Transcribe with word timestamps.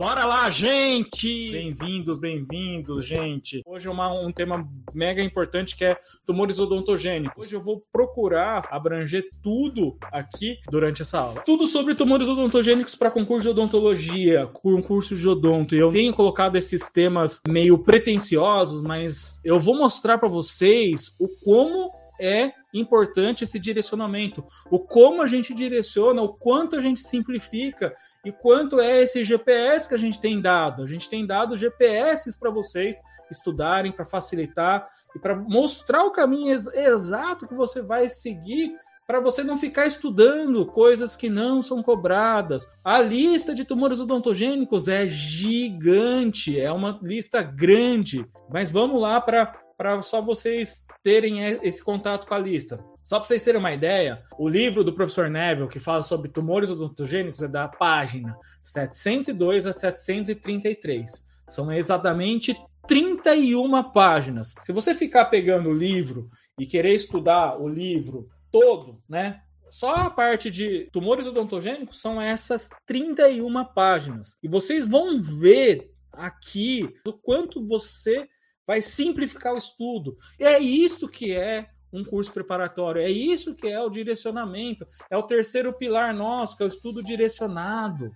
Bora 0.00 0.24
lá, 0.24 0.48
gente! 0.48 1.50
Bem-vindos, 1.50 2.18
bem-vindos, 2.18 3.04
gente. 3.04 3.60
Hoje 3.66 3.86
é 3.86 3.90
um 3.90 4.32
tema 4.32 4.66
mega 4.94 5.22
importante 5.22 5.76
que 5.76 5.84
é 5.84 5.94
tumores 6.24 6.58
odontogênicos. 6.58 7.44
Hoje 7.44 7.54
eu 7.54 7.60
vou 7.60 7.84
procurar 7.92 8.66
abranger 8.70 9.28
tudo 9.42 9.98
aqui 10.10 10.58
durante 10.70 11.02
essa 11.02 11.18
aula. 11.18 11.42
Tudo 11.42 11.66
sobre 11.66 11.94
tumores 11.94 12.30
odontogênicos 12.30 12.94
para 12.94 13.10
concurso 13.10 13.42
de 13.42 13.48
odontologia, 13.50 14.46
concurso 14.46 15.14
de 15.14 15.28
odonto. 15.28 15.76
Eu 15.76 15.90
tenho 15.90 16.14
colocado 16.14 16.56
esses 16.56 16.88
temas 16.88 17.42
meio 17.46 17.76
pretensiosos, 17.76 18.80
mas 18.80 19.38
eu 19.44 19.60
vou 19.60 19.76
mostrar 19.76 20.16
para 20.16 20.30
vocês 20.30 21.14
o 21.20 21.28
como 21.44 21.92
é 22.18 22.52
importante 22.72 23.44
esse 23.44 23.58
direcionamento. 23.58 24.44
O 24.70 24.78
como 24.78 25.22
a 25.22 25.26
gente 25.26 25.54
direciona, 25.54 26.22
o 26.22 26.34
quanto 26.34 26.76
a 26.76 26.80
gente 26.80 27.00
simplifica 27.00 27.94
e 28.24 28.32
quanto 28.32 28.80
é 28.80 29.02
esse 29.02 29.24
GPS 29.24 29.88
que 29.88 29.94
a 29.94 29.98
gente 29.98 30.20
tem 30.20 30.40
dado. 30.40 30.82
A 30.82 30.86
gente 30.86 31.08
tem 31.08 31.26
dado 31.26 31.56
GPS 31.56 32.38
para 32.38 32.50
vocês 32.50 33.00
estudarem, 33.30 33.92
para 33.92 34.04
facilitar 34.04 34.86
e 35.14 35.18
para 35.18 35.34
mostrar 35.36 36.04
o 36.04 36.12
caminho 36.12 36.50
ex 36.50 36.66
exato 36.66 37.46
que 37.46 37.54
você 37.54 37.82
vai 37.82 38.08
seguir 38.08 38.72
para 39.10 39.18
você 39.18 39.42
não 39.42 39.56
ficar 39.56 39.86
estudando 39.86 40.64
coisas 40.64 41.16
que 41.16 41.28
não 41.28 41.60
são 41.62 41.82
cobradas. 41.82 42.64
A 42.84 43.00
lista 43.00 43.52
de 43.52 43.64
tumores 43.64 43.98
odontogênicos 43.98 44.86
é 44.86 45.08
gigante, 45.08 46.60
é 46.60 46.70
uma 46.70 46.96
lista 47.02 47.42
grande. 47.42 48.24
Mas 48.48 48.70
vamos 48.70 49.02
lá 49.02 49.20
para 49.20 49.52
só 50.02 50.20
vocês 50.20 50.84
terem 51.02 51.40
esse 51.62 51.82
contato 51.82 52.26
com 52.26 52.34
a 52.34 52.38
lista. 52.38 52.82
Só 53.02 53.18
para 53.18 53.26
vocês 53.26 53.42
terem 53.42 53.58
uma 53.58 53.72
ideia, 53.72 54.22
o 54.38 54.48
livro 54.48 54.84
do 54.84 54.92
professor 54.92 55.28
Neville, 55.28 55.68
que 55.68 55.80
fala 55.80 56.02
sobre 56.02 56.28
tumores 56.28 56.70
odontogênicos, 56.70 57.42
é 57.42 57.48
da 57.48 57.66
página 57.66 58.36
702 58.62 59.66
a 59.66 59.72
733. 59.72 61.26
São 61.48 61.72
exatamente 61.72 62.56
31 62.86 63.90
páginas. 63.90 64.54
Se 64.64 64.72
você 64.72 64.94
ficar 64.94 65.24
pegando 65.26 65.70
o 65.70 65.74
livro 65.74 66.30
e 66.58 66.66
querer 66.66 66.94
estudar 66.94 67.60
o 67.60 67.68
livro 67.68 68.28
todo, 68.50 69.02
né? 69.08 69.40
Só 69.70 69.94
a 69.94 70.10
parte 70.10 70.50
de 70.50 70.88
tumores 70.92 71.26
odontogênicos 71.26 72.00
são 72.00 72.20
essas 72.20 72.68
31 72.86 73.64
páginas. 73.66 74.36
E 74.42 74.48
vocês 74.48 74.86
vão 74.86 75.20
ver 75.20 75.90
aqui 76.12 76.92
o 77.06 77.12
quanto 77.12 77.64
você 77.64 78.28
vai 78.70 78.80
simplificar 78.80 79.52
o 79.52 79.58
estudo. 79.58 80.16
É 80.38 80.60
isso 80.60 81.08
que 81.08 81.34
é 81.34 81.66
um 81.92 82.04
curso 82.04 82.30
preparatório, 82.30 83.02
é 83.02 83.10
isso 83.10 83.52
que 83.52 83.66
é 83.66 83.80
o 83.80 83.90
direcionamento, 83.90 84.86
é 85.10 85.16
o 85.16 85.24
terceiro 85.24 85.72
pilar 85.72 86.14
nosso, 86.14 86.56
que 86.56 86.62
é 86.62 86.66
o 86.66 86.68
estudo 86.68 87.02
direcionado. 87.02 88.12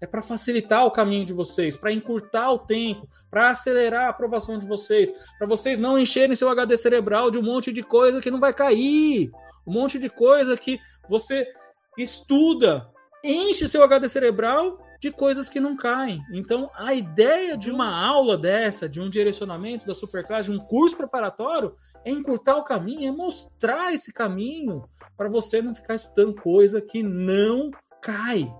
É 0.00 0.06
para 0.06 0.22
facilitar 0.22 0.86
o 0.86 0.90
caminho 0.90 1.26
de 1.26 1.34
vocês, 1.34 1.76
para 1.76 1.92
encurtar 1.92 2.50
o 2.52 2.58
tempo, 2.58 3.06
para 3.30 3.50
acelerar 3.50 4.06
a 4.06 4.08
aprovação 4.08 4.58
de 4.58 4.66
vocês, 4.66 5.12
para 5.36 5.46
vocês 5.46 5.78
não 5.78 5.98
encherem 5.98 6.34
seu 6.34 6.48
HD 6.48 6.78
cerebral 6.78 7.30
de 7.30 7.36
um 7.36 7.42
monte 7.42 7.70
de 7.70 7.82
coisa 7.82 8.18
que 8.18 8.30
não 8.30 8.40
vai 8.40 8.54
cair, 8.54 9.30
um 9.66 9.72
monte 9.74 9.98
de 9.98 10.08
coisa 10.08 10.56
que 10.56 10.80
você 11.06 11.46
estuda, 11.98 12.88
enche 13.22 13.68
seu 13.68 13.82
HD 13.82 14.08
cerebral 14.08 14.87
de 15.00 15.10
coisas 15.10 15.48
que 15.48 15.60
não 15.60 15.76
caem. 15.76 16.22
Então, 16.32 16.70
a 16.74 16.92
ideia 16.94 17.56
de 17.56 17.70
uma 17.70 17.88
aula 17.88 18.36
dessa, 18.36 18.88
de 18.88 19.00
um 19.00 19.08
direcionamento 19.08 19.86
da 19.86 19.94
superclasse, 19.94 20.50
de 20.50 20.56
um 20.56 20.58
curso 20.58 20.96
preparatório, 20.96 21.74
é 22.04 22.10
encurtar 22.10 22.56
o 22.56 22.64
caminho, 22.64 23.08
é 23.08 23.12
mostrar 23.12 23.92
esse 23.92 24.12
caminho 24.12 24.88
para 25.16 25.28
você 25.28 25.62
não 25.62 25.74
ficar 25.74 25.94
estudando 25.94 26.40
coisa 26.40 26.80
que 26.80 27.02
não 27.02 27.70
cai. 28.02 28.52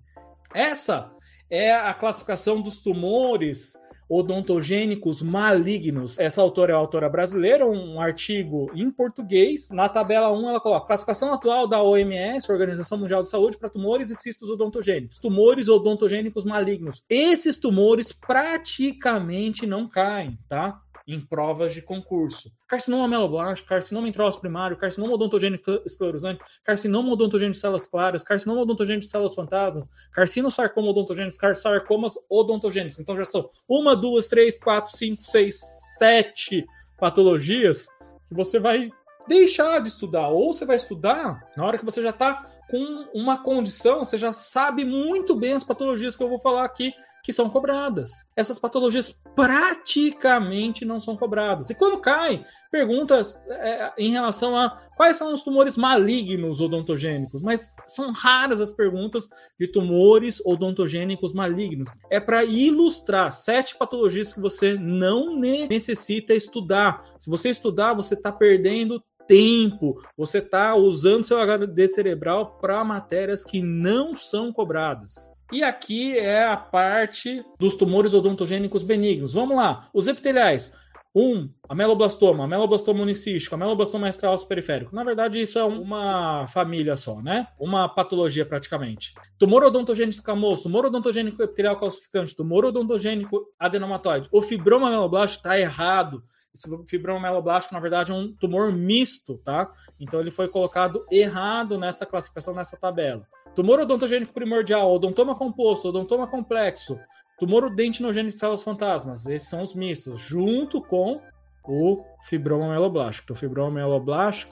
Essa 0.55 1.11
é 1.51 1.75
a 1.75 1.93
classificação 1.95 2.61
dos 2.61 2.79
tumores 2.79 3.73
odontogênicos 4.09 5.21
malignos. 5.21 6.19
Essa 6.19 6.41
autora 6.41 6.73
é 6.73 6.75
autora 6.75 7.09
brasileira, 7.09 7.67
um 7.67 8.01
artigo 8.01 8.71
em 8.75 8.91
português. 8.91 9.69
Na 9.71 9.89
tabela 9.89 10.33
1, 10.33 10.49
ela 10.49 10.61
coloca 10.61 10.87
classificação 10.87 11.33
atual 11.33 11.67
da 11.67 11.83
OMS, 11.83 12.51
Organização 12.51 12.99
Mundial 12.99 13.23
de 13.23 13.31
Saúde, 13.31 13.59
para 13.59 13.69
tumores 13.69 14.11
e 14.11 14.17
cistos 14.17 14.51
odontogênicos. 14.51 15.19
Tumores 15.19 15.69
odontogênicos 15.69 16.45
malignos. 16.45 17.03
Esses 17.09 17.57
tumores 17.57 18.13
praticamente 18.13 19.67
não 19.67 19.89
caem, 19.89 20.39
tá? 20.49 20.81
Em 21.09 21.19
provas 21.19 21.73
de 21.73 21.81
concurso. 21.81 22.53
Carcinoma 22.69 23.07
ameloblástico, 23.07 23.71
carcinoma 23.71 24.07
intróxito 24.07 24.43
primário, 24.43 24.77
carcinoma 24.77 25.15
odontogênico 25.15 25.81
esclerosante, 25.87 26.45
carcinoma 26.63 27.11
odontogênico 27.11 27.55
de 27.55 27.61
células 27.61 27.89
claras, 27.89 28.23
carcinoma 28.23 28.61
odontogênico 28.61 29.07
de 29.07 29.11
células 29.11 29.35
fantasmas, 29.35 29.89
carcinosarcoma 30.13 30.91
odontogênico, 30.91 31.55
sarcomas 31.57 32.13
odontogênicos. 32.29 32.99
Então 32.99 33.17
já 33.17 33.25
são 33.25 33.49
uma, 33.67 33.97
duas, 33.97 34.29
três, 34.29 34.59
quatro, 34.59 34.95
cinco, 34.95 35.23
seis, 35.23 35.59
sete 35.97 36.67
patologias 36.99 37.87
que 38.29 38.35
você 38.35 38.59
vai 38.59 38.91
deixar 39.27 39.81
de 39.81 39.89
estudar. 39.89 40.29
Ou 40.29 40.53
você 40.53 40.67
vai 40.67 40.77
estudar 40.77 41.41
na 41.57 41.65
hora 41.65 41.79
que 41.79 41.85
você 41.87 42.03
já 42.03 42.11
está 42.11 42.45
com 42.69 43.09
uma 43.15 43.43
condição, 43.43 44.05
você 44.05 44.19
já 44.19 44.31
sabe 44.31 44.85
muito 44.85 45.35
bem 45.35 45.55
as 45.55 45.65
patologias 45.65 46.15
que 46.15 46.23
eu 46.23 46.29
vou 46.29 46.39
falar 46.39 46.65
aqui 46.65 46.93
que 47.23 47.33
são 47.33 47.51
cobradas. 47.51 48.11
Essas 48.35 48.59
patologias 48.59 49.21
praticamente 49.39 50.85
não 50.85 50.99
são 50.99 51.17
cobradas. 51.17 51.71
E 51.71 51.75
quando 51.75 52.01
cai, 52.01 52.45
perguntas 52.73 53.39
é, 53.49 53.93
em 53.97 54.11
relação 54.11 54.57
a 54.57 54.71
quais 54.97 55.17
são 55.17 55.33
os 55.33 55.45
tumores 55.45 55.77
malignos 55.77 56.61
odontogênicos, 56.61 57.41
mas 57.41 57.73
são 57.87 58.11
raras 58.11 58.61
as 58.61 58.73
perguntas 58.73 59.29
de 59.57 59.69
tumores 59.69 60.43
odontogênicos 60.45 61.33
malignos. 61.33 61.89
É 62.11 62.19
para 62.19 62.45
ilustrar 62.45 63.31
sete 63.31 63.77
patologias 63.77 64.33
que 64.33 64.41
você 64.41 64.75
não 64.75 65.39
necessita 65.39 66.35
estudar. 66.35 67.05
Se 67.21 67.31
você 67.31 67.51
estudar, 67.51 67.95
você 67.95 68.15
está 68.15 68.33
perdendo 68.33 69.01
tempo, 69.29 70.03
você 70.17 70.39
está 70.39 70.75
usando 70.75 71.23
seu 71.23 71.39
HD 71.41 71.87
cerebral 71.87 72.59
para 72.61 72.83
matérias 72.83 73.45
que 73.45 73.63
não 73.63 74.17
são 74.17 74.53
cobradas. 74.53 75.33
E 75.51 75.63
aqui 75.63 76.17
é 76.17 76.45
a 76.45 76.57
parte 76.57 77.43
dos 77.59 77.75
tumores 77.75 78.13
odontogênicos 78.13 78.83
benignos. 78.83 79.33
Vamos 79.33 79.57
lá. 79.57 79.89
Os 79.95 80.07
epiteliais. 80.07 80.71
Um, 81.15 81.49
ameloblastoma, 81.69 82.45
ameloblastoma 82.45 83.03
unicístico, 83.03 83.55
ameloblastoma 83.55 84.09
extraosso 84.09 84.47
periférico. 84.47 84.95
Na 84.95 85.03
verdade, 85.03 85.41
isso 85.41 85.59
é 85.59 85.65
uma 85.65 86.47
família 86.49 86.97
só, 86.97 87.21
né? 87.21 87.49
Uma 87.59 87.89
patologia 87.89 88.45
praticamente. 88.45 89.15
Tumor 89.39 89.65
odontogênico 89.65 90.15
escamoso, 90.15 90.65
tumor 90.65 90.87
odontogênico 90.87 91.43
epitelial 91.43 91.79
calcificante, 91.79 92.37
tumor 92.37 92.67
odontogênico 92.67 93.47
adenomatoide. 93.59 94.29
O 94.31 94.43
fibroma 94.43 94.89
ameloblástico 94.89 95.41
está 95.41 95.59
errado. 95.59 96.23
Esse 96.55 96.69
fibroma 96.87 97.19
ameloblástico, 97.21 97.75
na 97.75 97.81
verdade, 97.81 98.13
é 98.13 98.15
um 98.15 98.33
tumor 98.35 98.73
misto, 98.73 99.39
tá? 99.45 99.71
Então 99.99 100.21
ele 100.21 100.31
foi 100.31 100.49
colocado 100.49 101.05
errado 101.11 101.79
nessa 101.79 102.05
classificação, 102.05 102.55
nessa 102.55 102.77
tabela. 102.77 103.27
Tumor 103.55 103.81
odontogênico 103.81 104.33
primordial, 104.33 104.93
odontoma 104.93 105.35
composto, 105.35 105.89
odontoma 105.89 106.27
complexo, 106.27 106.99
tumor 107.39 107.75
dentinogênico 107.75 108.35
de 108.35 108.41
células 108.41 108.63
fantasmas. 108.63 109.27
Esses 109.27 109.49
são 109.49 109.63
os 109.63 109.75
mistos, 109.75 110.21
junto 110.21 110.83
com 110.83 111.21
o 111.65 112.05
fibroma 112.23 112.71
meloblástico. 112.71 113.33
O 113.33 113.37
fibroma 113.37 113.81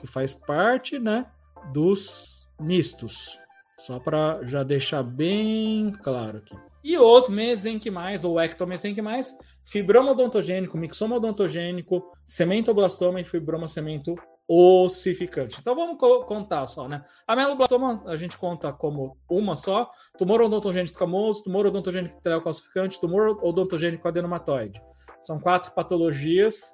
faz 0.05 0.33
parte, 0.33 0.97
né, 0.97 1.25
dos 1.73 2.47
mistos. 2.59 3.39
Só 3.79 3.99
para 3.99 4.43
já 4.43 4.63
deixar 4.63 5.03
bem 5.03 5.91
claro 6.01 6.37
aqui. 6.39 6.55
E 6.83 6.97
os 6.97 7.27
mesenquimais, 7.27 8.23
ou 8.23 8.39
ectomesenquimais, 8.39 9.37
fibroma 9.65 10.11
odontogênico, 10.11 10.77
mixoma 10.77 11.17
odontogênico, 11.17 12.11
sementoblastoma 12.25 13.19
e 13.19 13.25
fibroma 13.25 13.67
semento 13.67 14.15
ossificante. 14.47 15.57
Então 15.59 15.75
vamos 15.75 15.97
co 15.97 16.23
contar 16.23 16.65
só, 16.67 16.87
né? 16.87 17.03
A 17.27 17.35
meloblastoma 17.35 18.03
a 18.05 18.15
gente 18.15 18.37
conta 18.37 18.71
como 18.71 19.17
uma 19.29 19.55
só, 19.55 19.89
tumor 20.17 20.41
odontogênico 20.41 20.91
escamoso, 20.91 21.43
tumor 21.43 21.65
odontogênico 21.65 22.21
calcificante, 22.21 22.99
tumor 22.99 23.43
odontogênico 23.43 24.07
adenomatoide. 24.07 24.81
São 25.21 25.39
quatro 25.39 25.71
patologias 25.73 26.73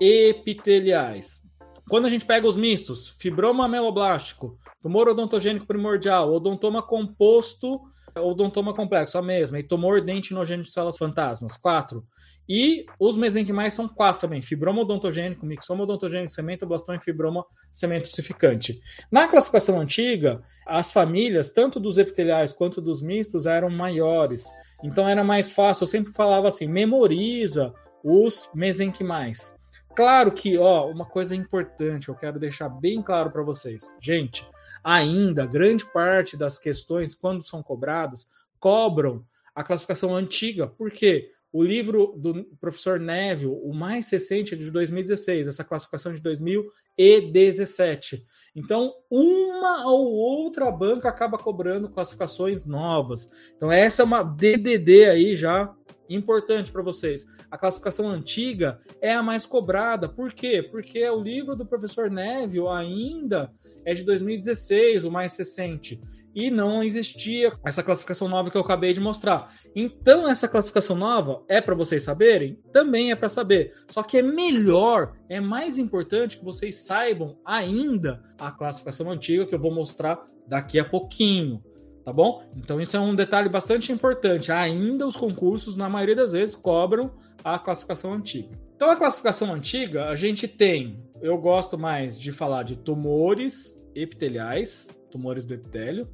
epiteliais. 0.00 1.42
Quando 1.88 2.06
a 2.06 2.10
gente 2.10 2.24
pega 2.24 2.46
os 2.46 2.56
mistos, 2.56 3.14
fibroma 3.18 3.68
meloblástico, 3.68 4.58
tumor 4.82 5.08
odontogênico 5.08 5.66
primordial, 5.66 6.32
odontoma 6.32 6.82
composto, 6.82 7.80
odontoma 8.16 8.72
complexo, 8.74 9.18
a 9.18 9.22
mesma, 9.22 9.58
e 9.58 9.62
tumor 9.62 10.00
dentinogênico 10.00 10.66
de 10.66 10.72
células 10.72 10.96
fantasmas, 10.96 11.56
quatro. 11.56 12.06
E 12.48 12.84
os 12.98 13.16
mesenquimais 13.16 13.74
são 13.74 13.88
quatro 13.88 14.22
também: 14.22 14.42
fibroma 14.42 14.82
odontogênico, 14.82 15.46
mixoma 15.46 15.84
odontogênico, 15.84 16.30
sementoblastoma 16.30 16.98
e 16.98 17.02
fibroma 17.02 17.44
sementocificante. 17.72 18.80
Na 19.10 19.26
classificação 19.26 19.80
antiga, 19.80 20.42
as 20.66 20.92
famílias, 20.92 21.50
tanto 21.50 21.80
dos 21.80 21.96
epiteliais 21.96 22.52
quanto 22.52 22.80
dos 22.80 23.00
mistos, 23.00 23.46
eram 23.46 23.70
maiores. 23.70 24.44
Então 24.82 25.08
era 25.08 25.24
mais 25.24 25.50
fácil. 25.50 25.84
Eu 25.84 25.88
sempre 25.88 26.12
falava 26.12 26.48
assim: 26.48 26.66
memoriza 26.66 27.72
os 28.02 28.48
mesenquimais. 28.54 29.53
Claro 29.94 30.32
que, 30.32 30.58
ó, 30.58 30.90
uma 30.90 31.04
coisa 31.04 31.36
importante, 31.36 32.08
eu 32.08 32.16
quero 32.16 32.40
deixar 32.40 32.68
bem 32.68 33.00
claro 33.00 33.30
para 33.30 33.42
vocês. 33.42 33.96
Gente, 34.00 34.44
ainda 34.82 35.46
grande 35.46 35.86
parte 35.86 36.36
das 36.36 36.58
questões, 36.58 37.14
quando 37.14 37.44
são 37.44 37.62
cobradas, 37.62 38.26
cobram 38.58 39.24
a 39.54 39.62
classificação 39.62 40.12
antiga. 40.14 40.66
Por 40.66 40.90
quê? 40.90 41.30
O 41.52 41.62
livro 41.62 42.14
do 42.16 42.42
professor 42.60 42.98
Neville, 42.98 43.56
o 43.62 43.72
mais 43.72 44.10
recente, 44.10 44.54
é 44.54 44.56
de 44.56 44.72
2016, 44.72 45.46
essa 45.46 45.62
classificação 45.62 46.12
de 46.12 46.20
2017. 46.20 48.26
Então, 48.56 48.92
uma 49.08 49.88
ou 49.88 50.12
outra 50.14 50.68
banca 50.72 51.08
acaba 51.08 51.38
cobrando 51.38 51.88
classificações 51.88 52.64
novas. 52.64 53.30
Então, 53.56 53.70
essa 53.70 54.02
é 54.02 54.04
uma 54.04 54.24
DDD 54.24 55.04
aí 55.04 55.36
já 55.36 55.72
importante 56.08 56.70
para 56.70 56.82
vocês. 56.82 57.26
A 57.50 57.58
classificação 57.58 58.08
antiga 58.08 58.78
é 59.00 59.14
a 59.14 59.22
mais 59.22 59.46
cobrada. 59.46 60.08
Por 60.08 60.32
quê? 60.32 60.62
Porque 60.62 61.08
o 61.08 61.22
livro 61.22 61.56
do 61.56 61.66
professor 61.66 62.10
Neville 62.10 62.68
ainda 62.68 63.52
é 63.84 63.94
de 63.94 64.04
2016, 64.04 65.04
o 65.04 65.10
mais 65.10 65.36
recente 65.36 66.00
e 66.34 66.50
não 66.50 66.82
existia 66.82 67.52
essa 67.64 67.82
classificação 67.82 68.28
nova 68.28 68.50
que 68.50 68.56
eu 68.56 68.60
acabei 68.60 68.92
de 68.92 69.00
mostrar. 69.00 69.54
Então, 69.74 70.28
essa 70.28 70.48
classificação 70.48 70.96
nova 70.96 71.42
é 71.48 71.60
para 71.60 71.74
vocês 71.74 72.02
saberem? 72.02 72.58
Também 72.72 73.12
é 73.12 73.16
para 73.16 73.28
saber. 73.28 73.72
Só 73.88 74.02
que 74.02 74.18
é 74.18 74.22
melhor, 74.22 75.14
é 75.28 75.40
mais 75.40 75.78
importante 75.78 76.38
que 76.38 76.44
vocês 76.44 76.84
saibam 76.84 77.38
ainda 77.44 78.22
a 78.38 78.50
classificação 78.50 79.10
antiga 79.10 79.46
que 79.46 79.54
eu 79.54 79.60
vou 79.60 79.72
mostrar 79.72 80.26
daqui 80.46 80.78
a 80.78 80.84
pouquinho. 80.84 81.62
Tá 82.04 82.12
bom? 82.12 82.44
Então, 82.54 82.80
isso 82.80 82.96
é 82.96 83.00
um 83.00 83.14
detalhe 83.14 83.48
bastante 83.48 83.90
importante. 83.90 84.52
Ainda 84.52 85.06
os 85.06 85.16
concursos, 85.16 85.74
na 85.74 85.88
maioria 85.88 86.14
das 86.16 86.32
vezes, 86.32 86.54
cobram 86.54 87.12
a 87.42 87.58
classificação 87.58 88.12
antiga. 88.12 88.50
Então, 88.76 88.90
a 88.90 88.96
classificação 88.96 89.54
antiga, 89.54 90.08
a 90.08 90.16
gente 90.16 90.46
tem, 90.46 91.02
eu 91.22 91.38
gosto 91.38 91.78
mais 91.78 92.20
de 92.20 92.30
falar 92.30 92.64
de 92.64 92.76
tumores 92.76 93.82
epiteliais, 93.94 95.02
tumores 95.10 95.44
do 95.44 95.54
epitélio, 95.54 96.06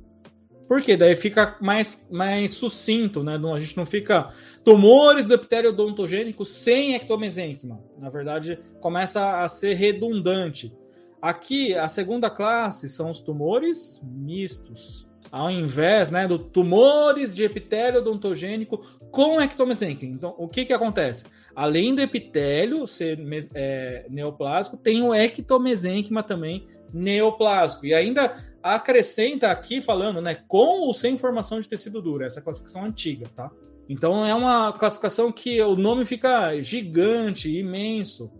porque 0.68 0.96
daí 0.96 1.16
fica 1.16 1.56
mais, 1.60 2.06
mais 2.08 2.52
sucinto, 2.52 3.24
né? 3.24 3.40
A 3.52 3.58
gente 3.58 3.76
não 3.76 3.84
fica 3.84 4.32
tumores 4.62 5.26
do 5.26 5.34
epitélio 5.34 5.70
odontogênico 5.70 6.44
sem 6.44 6.94
ectomesênquima. 6.94 7.82
Na 7.98 8.08
verdade, 8.08 8.56
começa 8.80 9.42
a 9.42 9.48
ser 9.48 9.74
redundante. 9.74 10.72
Aqui, 11.20 11.74
a 11.74 11.88
segunda 11.88 12.30
classe 12.30 12.88
são 12.88 13.10
os 13.10 13.20
tumores 13.20 14.00
mistos. 14.04 15.09
Ao 15.30 15.50
invés 15.50 16.10
né, 16.10 16.26
do 16.26 16.38
tumores 16.38 17.34
de 17.34 17.44
epitélio 17.44 18.00
odontogênico 18.00 18.78
com 19.10 19.40
ectomesênquima. 19.40 20.14
Então, 20.14 20.34
o 20.36 20.48
que, 20.48 20.64
que 20.64 20.72
acontece? 20.72 21.24
Além 21.54 21.94
do 21.94 22.00
epitélio 22.00 22.86
ser 22.86 23.18
é, 23.54 24.06
neoplásico, 24.08 24.76
tem 24.76 25.02
o 25.02 25.14
ectomesênquima 25.14 26.22
também 26.22 26.66
neoplásico. 26.92 27.86
E 27.86 27.94
ainda 27.94 28.44
acrescenta 28.62 29.50
aqui 29.50 29.80
falando, 29.80 30.20
né, 30.20 30.38
com 30.46 30.80
ou 30.80 30.92
sem 30.92 31.16
formação 31.16 31.60
de 31.60 31.68
tecido 31.68 32.02
duro, 32.02 32.24
essa 32.24 32.42
classificação 32.42 32.84
antiga, 32.84 33.26
tá? 33.34 33.50
Então 33.88 34.24
é 34.24 34.34
uma 34.34 34.72
classificação 34.72 35.32
que 35.32 35.60
o 35.62 35.74
nome 35.74 36.04
fica 36.04 36.60
gigante, 36.62 37.50
imenso, 37.50 38.30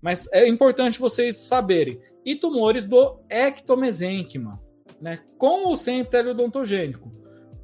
mas 0.00 0.30
é 0.32 0.46
importante 0.46 0.98
vocês 0.98 1.36
saberem. 1.36 2.00
E 2.24 2.34
tumores 2.34 2.86
do 2.86 3.18
ectomesênquima, 3.28 4.60
né, 5.00 5.18
com 5.38 5.64
ou 5.64 5.76
sem 5.76 6.00
epitélio 6.00 6.32
odontogênico, 6.32 7.12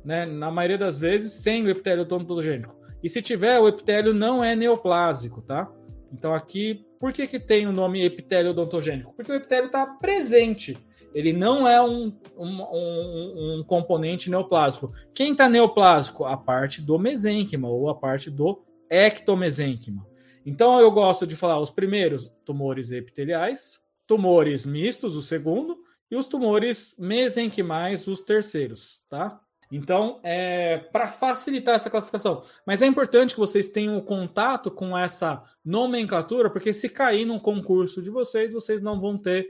né, 0.04 0.26
na 0.26 0.50
maioria 0.50 0.78
das 0.78 0.98
vezes 0.98 1.32
sem 1.32 1.64
o 1.64 1.70
epitélio 1.70 2.04
odontogênico. 2.04 2.78
E 3.02 3.08
se 3.08 3.22
tiver, 3.22 3.58
o 3.58 3.68
epitélio 3.68 4.12
não 4.12 4.44
é 4.44 4.54
neoplásico, 4.54 5.40
tá? 5.40 5.70
Então 6.12 6.34
aqui, 6.34 6.84
por 6.98 7.12
que, 7.12 7.26
que 7.26 7.40
tem 7.40 7.66
o 7.66 7.72
nome 7.72 8.04
epitélio 8.04 8.50
odontogênico? 8.50 9.14
Porque 9.14 9.32
o 9.32 9.36
epitélio 9.36 9.66
está 9.66 9.86
presente 9.86 10.76
ele 11.12 11.32
não 11.32 11.66
é 11.66 11.82
um, 11.82 12.12
um, 12.36 12.62
um, 12.62 13.58
um 13.58 13.64
componente 13.64 14.30
neoplásico. 14.30 14.90
Quem 15.14 15.32
está 15.32 15.48
neoplásico? 15.48 16.24
A 16.24 16.36
parte 16.36 16.80
do 16.80 16.98
mesênquima 16.98 17.68
ou 17.68 17.88
a 17.88 17.94
parte 17.94 18.30
do 18.30 18.62
ectomesênquima. 18.88 20.06
Então 20.46 20.80
eu 20.80 20.90
gosto 20.90 21.26
de 21.26 21.36
falar 21.36 21.60
os 21.60 21.70
primeiros 21.70 22.32
tumores 22.44 22.90
epiteliais, 22.90 23.80
tumores 24.06 24.64
mistos, 24.64 25.16
o 25.16 25.22
segundo, 25.22 25.78
e 26.10 26.16
os 26.16 26.26
tumores 26.26 26.94
mesenquimais, 26.98 28.06
os 28.06 28.22
terceiros, 28.22 29.00
tá? 29.08 29.40
Então, 29.72 30.18
é 30.24 30.78
para 30.78 31.06
facilitar 31.06 31.76
essa 31.76 31.88
classificação. 31.88 32.42
Mas 32.66 32.82
é 32.82 32.86
importante 32.86 33.34
que 33.34 33.40
vocês 33.40 33.68
tenham 33.68 34.00
contato 34.00 34.70
com 34.70 34.98
essa 34.98 35.40
nomenclatura, 35.64 36.50
porque 36.50 36.72
se 36.72 36.88
cair 36.88 37.24
num 37.24 37.38
concurso 37.38 38.02
de 38.02 38.10
vocês, 38.10 38.52
vocês 38.52 38.80
não 38.80 39.00
vão 39.00 39.16
ter 39.16 39.48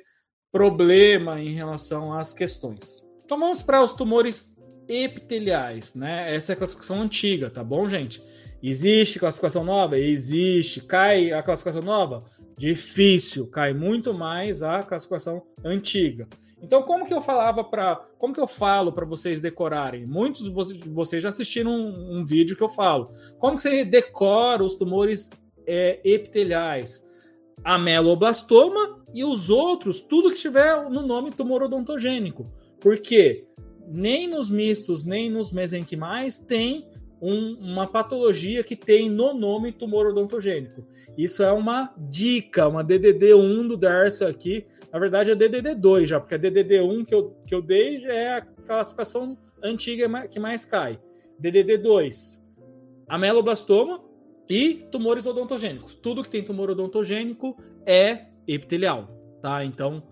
problema 0.53 1.41
em 1.41 1.51
relação 1.51 2.13
às 2.13 2.35
questões. 2.35 3.03
Então 3.25 3.39
vamos 3.39 3.63
para 3.63 3.83
os 3.83 3.93
tumores 3.95 4.55
epiteliais, 4.87 5.95
né? 5.95 6.35
Essa 6.35 6.53
é 6.53 6.55
a 6.55 6.59
classificação 6.59 7.01
antiga, 7.01 7.49
tá 7.49 7.63
bom, 7.65 7.89
gente? 7.89 8.23
Existe 8.63 9.19
classificação 9.19 9.65
nova? 9.65 9.99
Existe. 9.99 10.83
Cai 10.83 11.33
a 11.33 11.43
classificação 11.43 11.81
nova? 11.81 12.25
Difícil, 12.61 13.47
cai 13.47 13.73
muito 13.73 14.13
mais 14.13 14.63
a 14.63 14.83
classificação 14.83 15.43
antiga. 15.65 16.29
Então, 16.63 16.83
como 16.83 17.07
que 17.07 17.15
eu 17.15 17.23
falava 17.23 17.65
para, 17.65 17.97
como 18.19 18.35
que 18.35 18.41
eu 18.41 18.47
falo 18.47 18.93
para 18.93 19.07
vocês 19.07 19.41
decorarem? 19.41 20.05
Muitos 20.05 20.45
de 20.45 20.91
vocês 20.91 21.23
já 21.23 21.31
assistiram 21.31 21.71
um, 21.71 22.19
um, 22.19 22.23
vídeo 22.23 22.55
que 22.55 22.63
eu 22.63 22.69
falo. 22.69 23.09
Como 23.39 23.57
que 23.57 23.63
você 23.63 23.83
decora 23.83 24.63
os 24.63 24.77
tumores 24.77 25.31
é, 25.67 26.01
epiteliais? 26.05 27.03
ameloblastoma 27.65 29.05
e 29.13 29.25
os 29.25 29.51
outros, 29.51 30.01
tudo 30.01 30.31
que 30.31 30.39
tiver 30.39 30.89
no 30.91 31.03
nome 31.03 31.31
tumor 31.31 31.63
odontogênico. 31.63 32.47
Porque 32.79 33.47
nem 33.87 34.27
nos 34.27 34.49
mistos, 34.49 35.05
nem 35.05 35.31
nos 35.31 35.51
mesenquimais 35.51 36.39
tem 36.39 36.90
um, 37.21 37.55
uma 37.55 37.87
patologia 37.87 38.63
que 38.65 38.75
tem 38.75 39.11
no 39.11 39.35
nome 39.35 39.73
tumor 39.73 40.07
odontogênico. 40.07 40.87
Isso 41.17 41.43
é 41.43 41.53
uma 41.53 41.93
dica, 41.97 42.67
uma 42.67 42.85
DDD1 42.85 43.69
do 43.69 43.77
Darcio 43.77 44.27
aqui. 44.27 44.67
Na 44.93 44.99
verdade, 44.99 45.31
é 45.31 45.37
DDD2 45.37 46.07
já, 46.07 46.21
porque 46.21 46.35
a 46.35 46.39
DDD1 46.39 47.05
que 47.05 47.15
eu, 47.15 47.37
que 47.47 47.55
eu 47.55 47.61
dei 47.61 48.01
já 48.01 48.13
é 48.13 48.39
a 48.39 48.41
classificação 48.41 49.37
antiga 49.63 50.27
que 50.29 50.41
mais 50.41 50.65
cai. 50.65 50.99
DDD2, 51.41 52.41
ameloblastoma, 53.09 54.11
e 54.51 54.85
tumores 54.91 55.27
odontogênicos. 55.27 55.95
Tudo 55.95 56.25
que 56.25 56.29
tem 56.29 56.43
tumor 56.43 56.71
odontogênico 56.71 57.57
é 57.87 58.27
epitelial, 58.49 59.09
tá? 59.41 59.65
Então, 59.65 60.03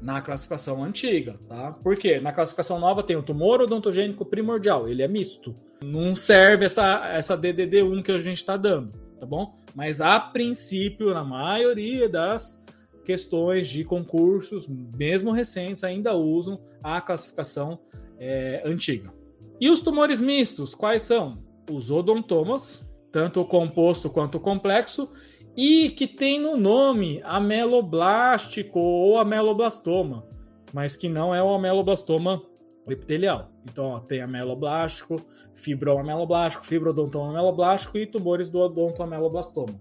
na 0.00 0.20
classificação 0.20 0.82
antiga, 0.82 1.38
tá? 1.48 1.72
Por 1.72 1.96
quê? 1.96 2.20
Na 2.20 2.32
classificação 2.32 2.78
nova 2.78 3.02
tem 3.02 3.16
o 3.16 3.22
tumor 3.22 3.60
odontogênico 3.60 4.24
primordial, 4.24 4.88
ele 4.88 5.02
é 5.02 5.08
misto. 5.08 5.54
Não 5.82 6.14
serve 6.14 6.64
essa, 6.64 7.06
essa 7.08 7.36
DDD1 7.36 8.02
que 8.02 8.12
a 8.12 8.18
gente 8.18 8.38
está 8.38 8.56
dando, 8.56 8.92
tá 9.18 9.26
bom? 9.26 9.54
Mas 9.74 10.00
a 10.00 10.18
princípio, 10.18 11.12
na 11.12 11.24
maioria 11.24 12.08
das 12.08 12.60
questões 13.04 13.68
de 13.68 13.84
concursos, 13.84 14.66
mesmo 14.68 15.30
recentes, 15.30 15.84
ainda 15.84 16.14
usam 16.14 16.60
a 16.82 17.00
classificação 17.00 17.78
é, 18.18 18.62
antiga. 18.64 19.12
E 19.60 19.70
os 19.70 19.80
tumores 19.80 20.20
mistos, 20.20 20.74
quais 20.74 21.02
são? 21.02 21.38
Os 21.70 21.90
odontomas, 21.90 22.86
tanto 23.12 23.40
o 23.40 23.44
composto 23.44 24.10
quanto 24.10 24.36
o 24.36 24.40
complexo, 24.40 25.08
e 25.56 25.90
que 25.90 26.06
tem 26.06 26.38
no 26.40 26.56
nome 26.56 27.20
ameloblástico 27.24 28.78
ou 28.78 29.18
ameloblastoma, 29.18 30.26
mas 30.72 30.96
que 30.96 31.08
não 31.08 31.34
é 31.34 31.42
o 31.42 31.54
ameloblastoma 31.54 32.42
epitelial. 32.88 33.50
Então, 33.64 33.86
ó, 33.86 33.98
tem 33.98 34.20
ameloblástico, 34.20 35.20
fibroameloblástico, 35.54 36.66
fibrodontoameloblástico 36.66 37.98
e 37.98 38.06
tumores 38.06 38.48
do 38.48 38.58
odontoameloblastoma. 38.58 39.80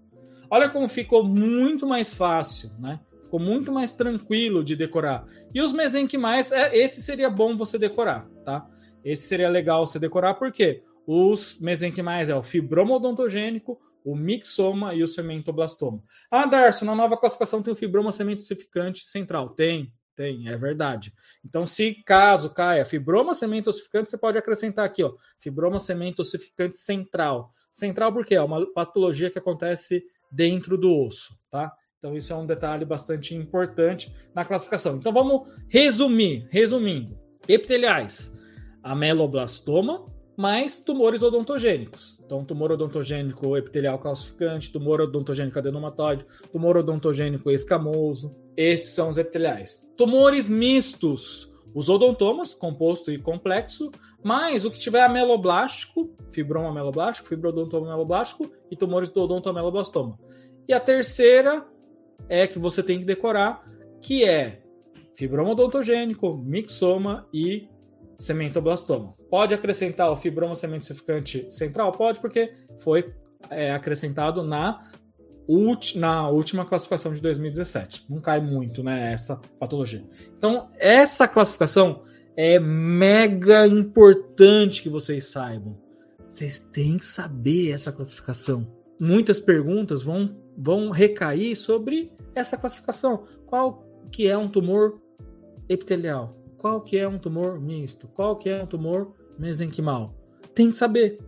Olha 0.50 0.70
como 0.70 0.88
ficou 0.88 1.24
muito 1.24 1.86
mais 1.86 2.14
fácil, 2.14 2.72
né? 2.80 3.00
Ficou 3.24 3.40
muito 3.40 3.72
mais 3.72 3.92
tranquilo 3.92 4.64
de 4.64 4.76
decorar. 4.76 5.26
E 5.54 5.62
os 5.62 5.74
mesenquimais, 5.74 6.52
é, 6.52 6.76
esse 6.76 7.02
seria 7.02 7.30
bom 7.30 7.58
você 7.58 7.78
decorar, 7.78 8.28
tá? 8.46 8.66
Esse 9.04 9.28
seria 9.28 9.50
legal 9.50 9.86
você 9.86 10.00
decorar, 10.00 10.36
por 10.36 10.52
quê? 10.52 10.82
os 11.08 11.60
mesenquimais 11.60 12.30
é 12.30 12.36
o 12.36 12.44
fibroma 12.44 12.96
odontogênico, 12.96 13.80
o 14.06 14.16
mixoma 14.16 14.94
e 14.94 15.02
o 15.02 15.08
cementoblastoma. 15.08 16.02
Ah, 16.30 16.46
Darcio, 16.46 16.86
na 16.86 16.94
nova 16.94 17.18
classificação 17.18 17.64
tem 17.64 17.74
o 17.74 17.76
fibroma 17.76 18.12
cementosificante 18.12 19.04
central. 19.04 19.50
Tem, 19.50 19.92
tem, 20.16 20.48
é 20.48 20.56
verdade. 20.56 21.12
Então, 21.44 21.66
se 21.66 21.96
caso 22.06 22.52
caia 22.52 22.86
fibroma 22.86 23.34
cementosificante, 23.34 24.12
você 24.12 24.18
pode 24.18 24.38
acrescentar 24.38 24.86
aqui, 24.86 25.04
ó, 25.04 25.14
fibroma 25.40 25.80
cementosificante 25.80 26.78
central. 26.78 27.52
Central 27.72 28.14
porque 28.14 28.36
é 28.36 28.42
uma 28.42 28.72
patologia 28.74 29.32
que 29.32 29.40
acontece 29.40 30.06
dentro 30.32 30.78
do 30.78 30.96
osso, 30.96 31.36
tá? 31.50 31.74
Então, 31.98 32.16
isso 32.16 32.32
é 32.32 32.36
um 32.36 32.46
detalhe 32.46 32.86
bastante 32.86 33.34
importante 33.34 34.14
na 34.36 34.46
classificação. 34.46 34.98
Então, 34.98 35.12
vamos 35.12 35.50
resumir, 35.68 36.48
resumindo. 36.52 37.18
Epiteliais, 37.48 38.32
ameloblastoma, 38.84 40.06
mais 40.38 40.80
tumores 40.80 41.22
odontogênicos. 41.22 42.20
Então, 42.26 42.44
tumor 42.44 42.72
odontogênico 42.72 43.56
epitelial 43.56 43.98
calcificante, 44.00 44.72
tumor 44.72 45.02
odontogênico 45.02 45.58
adenomatóide, 45.58 46.26
tumor 46.52 46.78
odontogênico 46.78 47.50
escamoso. 47.50 48.36
Esses 48.58 48.92
são 48.92 49.10
os 49.10 49.18
epiteliais. 49.18 49.88
Tumores 49.96 50.50
mistos. 50.50 51.52
os 51.76 51.90
odontomas, 51.90 52.54
composto 52.54 53.12
e 53.12 53.20
complexo, 53.20 53.92
mais 54.24 54.64
o 54.64 54.72
que 54.72 54.80
tiver 54.80 55.04
ameloblástico, 55.04 56.16
fibroma 56.32 56.70
ameloblástico, 56.70 57.28
fibrodontoma 57.28 57.88
ameloblástico 57.88 58.50
e 58.72 58.78
tumores 58.78 59.10
do 59.10 59.22
odontoameloblastoma. 59.22 60.18
E 60.70 60.74
a 60.74 60.80
terceira 60.80 61.68
é 62.30 62.48
que 62.48 62.58
você 62.58 62.82
tem 62.82 62.98
que 62.98 63.04
decorar, 63.04 63.62
que 64.02 64.24
é 64.24 64.62
fibroma 65.16 65.52
odontogênico, 65.52 66.38
mixoma 66.38 67.28
e 67.34 67.68
cementoblastoma. 68.18 69.14
Pode 69.30 69.54
acrescentar 69.54 70.12
o 70.12 70.18
fibroma 70.18 70.56
cementosificante 70.56 71.52
central? 71.52 71.92
Pode, 71.92 72.20
porque 72.20 72.54
foi 72.78 73.14
é, 73.50 73.72
acrescentado 73.72 74.44
na 74.44 74.80
na 75.96 76.28
última 76.28 76.66
classificação 76.66 77.14
de 77.14 77.22
2017. 77.22 78.06
Não 78.10 78.20
cai 78.20 78.42
muito, 78.42 78.84
né, 78.84 79.14
essa 79.14 79.40
patologia. 79.60 80.04
Então, 80.36 80.70
essa 80.76 81.28
classificação 81.28 82.02
é 82.36 82.60
mega 82.60 83.68
importante 83.68 84.82
que 84.82 84.90
vocês 84.90 85.26
saibam. 85.26 85.78
Vocês 86.28 86.60
têm 86.60 86.98
que 86.98 87.06
saber 87.06 87.72
essa 87.72 87.92
classificação. 87.92 88.68
Muitas 89.00 89.40
perguntas 89.40 90.02
vão, 90.02 90.36
vão 90.58 90.90
recair 90.90 91.56
sobre 91.56 92.12
essa 92.34 92.58
classificação. 92.58 93.26
Qual 93.46 93.86
que 94.12 94.28
é 94.28 94.38
um 94.38 94.50
tumor 94.50 95.00
epitelial? 95.70 96.36
Qual 96.66 96.82
que 96.82 96.98
é 96.98 97.08
um 97.08 97.20
tumor 97.20 97.62
misto? 97.62 98.08
Qual 98.08 98.36
que 98.36 98.50
é 98.50 98.64
um 98.64 98.66
tumor 98.66 99.14
mesenquimal? 99.38 100.16
Tem 100.56 100.72
que 100.72 100.76
saber. 100.76 101.20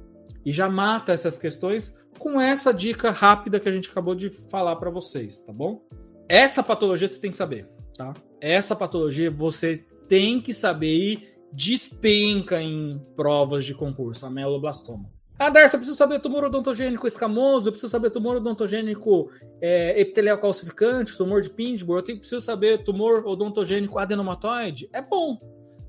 E 0.44 0.51
já 0.51 0.67
mata 0.67 1.13
essas 1.13 1.38
questões 1.38 1.94
com 2.17 2.41
essa 2.41 2.74
dica 2.74 3.12
rápida 3.12 3.60
que 3.60 3.70
a 3.70 3.72
gente 3.72 3.88
acabou 3.88 4.15
de 4.15 4.32
falar 4.32 4.77
para 4.77 4.89
vocês, 4.89 5.44
tá 5.44 5.53
bom? 5.53 5.86
Essa 6.27 6.63
patologia 6.63 7.08
você 7.08 7.20
tem 7.20 7.29
que 7.29 7.38
saber, 7.38 7.70
tá? 7.96 8.15
Essa 8.41 8.75
patologia 8.75 9.29
você 9.29 9.86
tem 10.08 10.41
que 10.41 10.51
saber 10.56 10.96
e 10.96 11.27
despenca 11.53 12.60
em 12.60 13.00
provas 13.15 13.63
de 13.63 13.75
concurso, 13.75 14.25
a 14.25 14.32
meloblastoma. 14.32 15.08
Ah, 15.39 15.50
Darcy, 15.50 15.75
eu 15.75 15.79
preciso 15.79 15.98
saber 15.98 16.20
tumor 16.20 16.44
odontogênico 16.46 17.06
escamoso, 17.06 17.67
eu 17.67 17.72
preciso 17.72 17.91
saber 17.91 18.10
tumor 18.10 18.38
odontogênico 18.38 19.29
é, 19.62 20.00
epitelial 20.00 20.39
calcificante, 20.39 21.15
tumor 21.15 21.41
de 21.41 21.50
Pittsburgh, 21.50 22.00
eu 22.00 22.03
tenho, 22.03 22.20
preciso 22.20 22.41
saber 22.41 22.84
tumor 22.84 23.24
odontogênico 23.25 24.00
adenomatoide. 24.00 24.89
É 24.91 25.01
bom, 25.01 25.39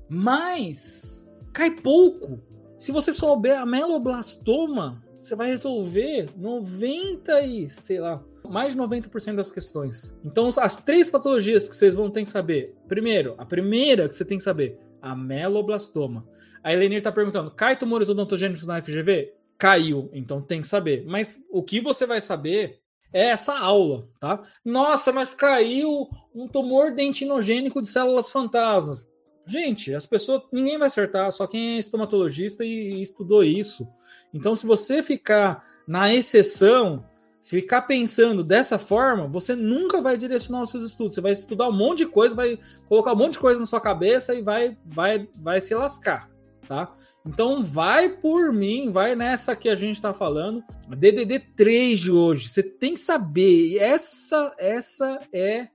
mas 0.07 1.33
cai 1.51 1.71
pouco. 1.71 2.39
Se 2.77 2.91
você 2.91 3.11
souber 3.11 3.59
a 3.59 3.65
meloblastoma, 3.65 5.03
você 5.17 5.35
vai 5.35 5.47
resolver 5.47 6.29
90 6.37 7.41
e, 7.41 7.67
sei 7.67 7.99
lá, 7.99 8.23
mais 8.47 8.73
de 8.73 8.79
90% 8.79 9.35
das 9.35 9.51
questões. 9.51 10.15
Então, 10.23 10.47
as 10.57 10.77
três 10.83 11.09
patologias 11.09 11.67
que 11.67 11.75
vocês 11.75 11.93
vão 11.93 12.09
ter 12.09 12.23
que 12.23 12.29
saber. 12.29 12.75
Primeiro, 12.87 13.33
a 13.37 13.45
primeira 13.45 14.07
que 14.07 14.15
você 14.15 14.23
tem 14.23 14.37
que 14.37 14.43
saber, 14.43 14.77
a 15.01 15.15
meloblastoma. 15.15 16.25
A 16.63 16.71
Elenir 16.71 16.99
está 16.99 17.11
perguntando, 17.11 17.51
cai 17.51 17.77
tumores 17.77 18.09
odontogênicos 18.09 18.65
na 18.65 18.81
FGV? 18.81 19.38
Caiu, 19.59 20.09
então 20.13 20.41
tem 20.41 20.61
que 20.61 20.67
saber. 20.67 21.05
Mas 21.05 21.37
o 21.51 21.61
que 21.61 21.79
você 21.81 22.07
vai 22.07 22.21
saber 22.21 22.79
é 23.11 23.25
essa 23.25 23.57
aula, 23.57 24.07
tá? 24.19 24.41
Nossa, 24.63 25.11
mas 25.11 25.33
caiu 25.33 26.09
um 26.33 26.47
tumor 26.47 26.91
dentinogênico 26.91 27.81
de 27.81 27.87
células 27.87 28.31
fantasmas. 28.31 29.07
Gente, 29.45 29.93
as 29.93 30.05
pessoas, 30.05 30.43
ninguém 30.51 30.77
vai 30.77 30.87
acertar, 30.87 31.31
só 31.31 31.45
quem 31.45 31.75
é 31.75 31.79
estomatologista 31.79 32.63
e, 32.63 32.93
e 32.93 33.01
estudou 33.01 33.43
isso. 33.43 33.87
Então, 34.33 34.55
se 34.55 34.65
você 34.65 35.01
ficar 35.01 35.65
na 35.87 36.13
exceção, 36.13 37.03
se 37.41 37.59
ficar 37.59 37.81
pensando 37.81 38.43
dessa 38.43 38.77
forma, 38.77 39.27
você 39.27 39.55
nunca 39.55 40.01
vai 40.01 40.15
direcionar 40.17 40.61
os 40.61 40.69
seus 40.69 40.83
estudos. 40.83 41.15
Você 41.15 41.21
vai 41.21 41.31
estudar 41.31 41.67
um 41.67 41.75
monte 41.75 41.99
de 41.99 42.05
coisa, 42.05 42.35
vai 42.35 42.59
colocar 42.87 43.13
um 43.13 43.15
monte 43.15 43.33
de 43.33 43.39
coisa 43.39 43.59
na 43.59 43.65
sua 43.65 43.81
cabeça 43.81 44.35
e 44.35 44.41
vai, 44.41 44.77
vai, 44.85 45.27
vai 45.35 45.59
se 45.59 45.73
lascar, 45.73 46.29
tá? 46.69 46.95
Então 47.25 47.63
vai 47.63 48.07
por 48.07 48.53
mim, 48.53 48.91
vai 48.91 49.15
nessa 49.15 49.55
que 49.55 49.67
a 49.67 49.75
gente 49.75 49.95
está 49.95 50.13
falando. 50.13 50.63
DDD 50.87 51.39
3 51.55 51.99
de 51.99 52.11
hoje, 52.11 52.47
você 52.47 52.61
tem 52.61 52.93
que 52.93 52.99
saber. 52.99 53.77
Essa, 53.77 54.53
essa 54.59 55.19
é 55.33 55.67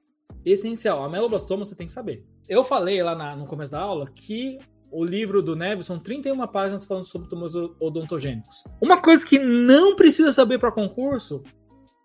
essencial. 0.45 1.03
A 1.03 1.09
meloblastoma 1.09 1.65
você 1.65 1.75
tem 1.75 1.89
que 1.89 1.93
saber. 1.93 2.25
Eu 2.49 2.63
falei 2.63 3.03
lá 3.03 3.17
na, 3.17 3.35
no 3.35 3.45
começo 3.45 3.73
da 3.73 3.81
aula 3.81 4.07
que 4.07 4.59
o 4.89 5.05
livro 5.05 5.43
do 5.43 5.57
Neves 5.57 5.87
são 5.87 5.99
31 5.99 6.47
páginas 6.47 6.85
falando 6.85 7.05
sobre 7.05 7.29
tumores 7.29 7.57
odontogênicos. 7.81 8.63
Uma 8.81 9.03
coisa 9.03 9.27
que 9.27 9.41
não 9.41 9.97
precisa 9.97 10.33
saber 10.33 10.61
para 10.61 10.71
concurso, 10.71 11.43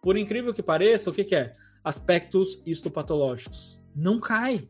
por 0.01 0.17
incrível 0.17 0.51
que 0.51 0.63
pareça, 0.63 1.11
o 1.11 1.13
que, 1.13 1.23
que 1.23 1.35
é? 1.35 1.55
Aspectos 1.83 2.59
histopatológicos. 2.65 3.79
Não 3.95 4.19
cai. 4.19 4.67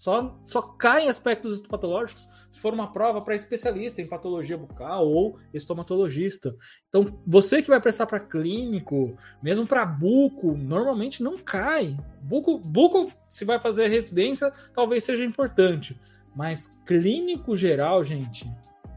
Só, 0.00 0.34
só 0.46 0.62
cai 0.62 1.08
aspectos 1.08 1.56
histopatológicos 1.56 2.26
se 2.50 2.58
for 2.58 2.72
uma 2.72 2.90
prova 2.90 3.20
para 3.20 3.34
especialista 3.34 4.00
em 4.00 4.06
patologia 4.06 4.56
bucal 4.56 5.06
ou 5.06 5.38
estomatologista. 5.52 6.56
Então, 6.88 7.20
você 7.26 7.60
que 7.60 7.68
vai 7.68 7.78
prestar 7.78 8.06
para 8.06 8.18
clínico, 8.18 9.14
mesmo 9.42 9.66
para 9.66 9.84
buco, 9.84 10.56
normalmente 10.56 11.22
não 11.22 11.36
cai. 11.36 11.98
Buco, 12.22 12.56
buco, 12.56 13.12
se 13.28 13.44
vai 13.44 13.58
fazer 13.58 13.88
residência, 13.88 14.50
talvez 14.74 15.04
seja 15.04 15.22
importante. 15.22 16.00
Mas 16.34 16.72
clínico 16.86 17.54
geral, 17.54 18.02
gente, 18.02 18.50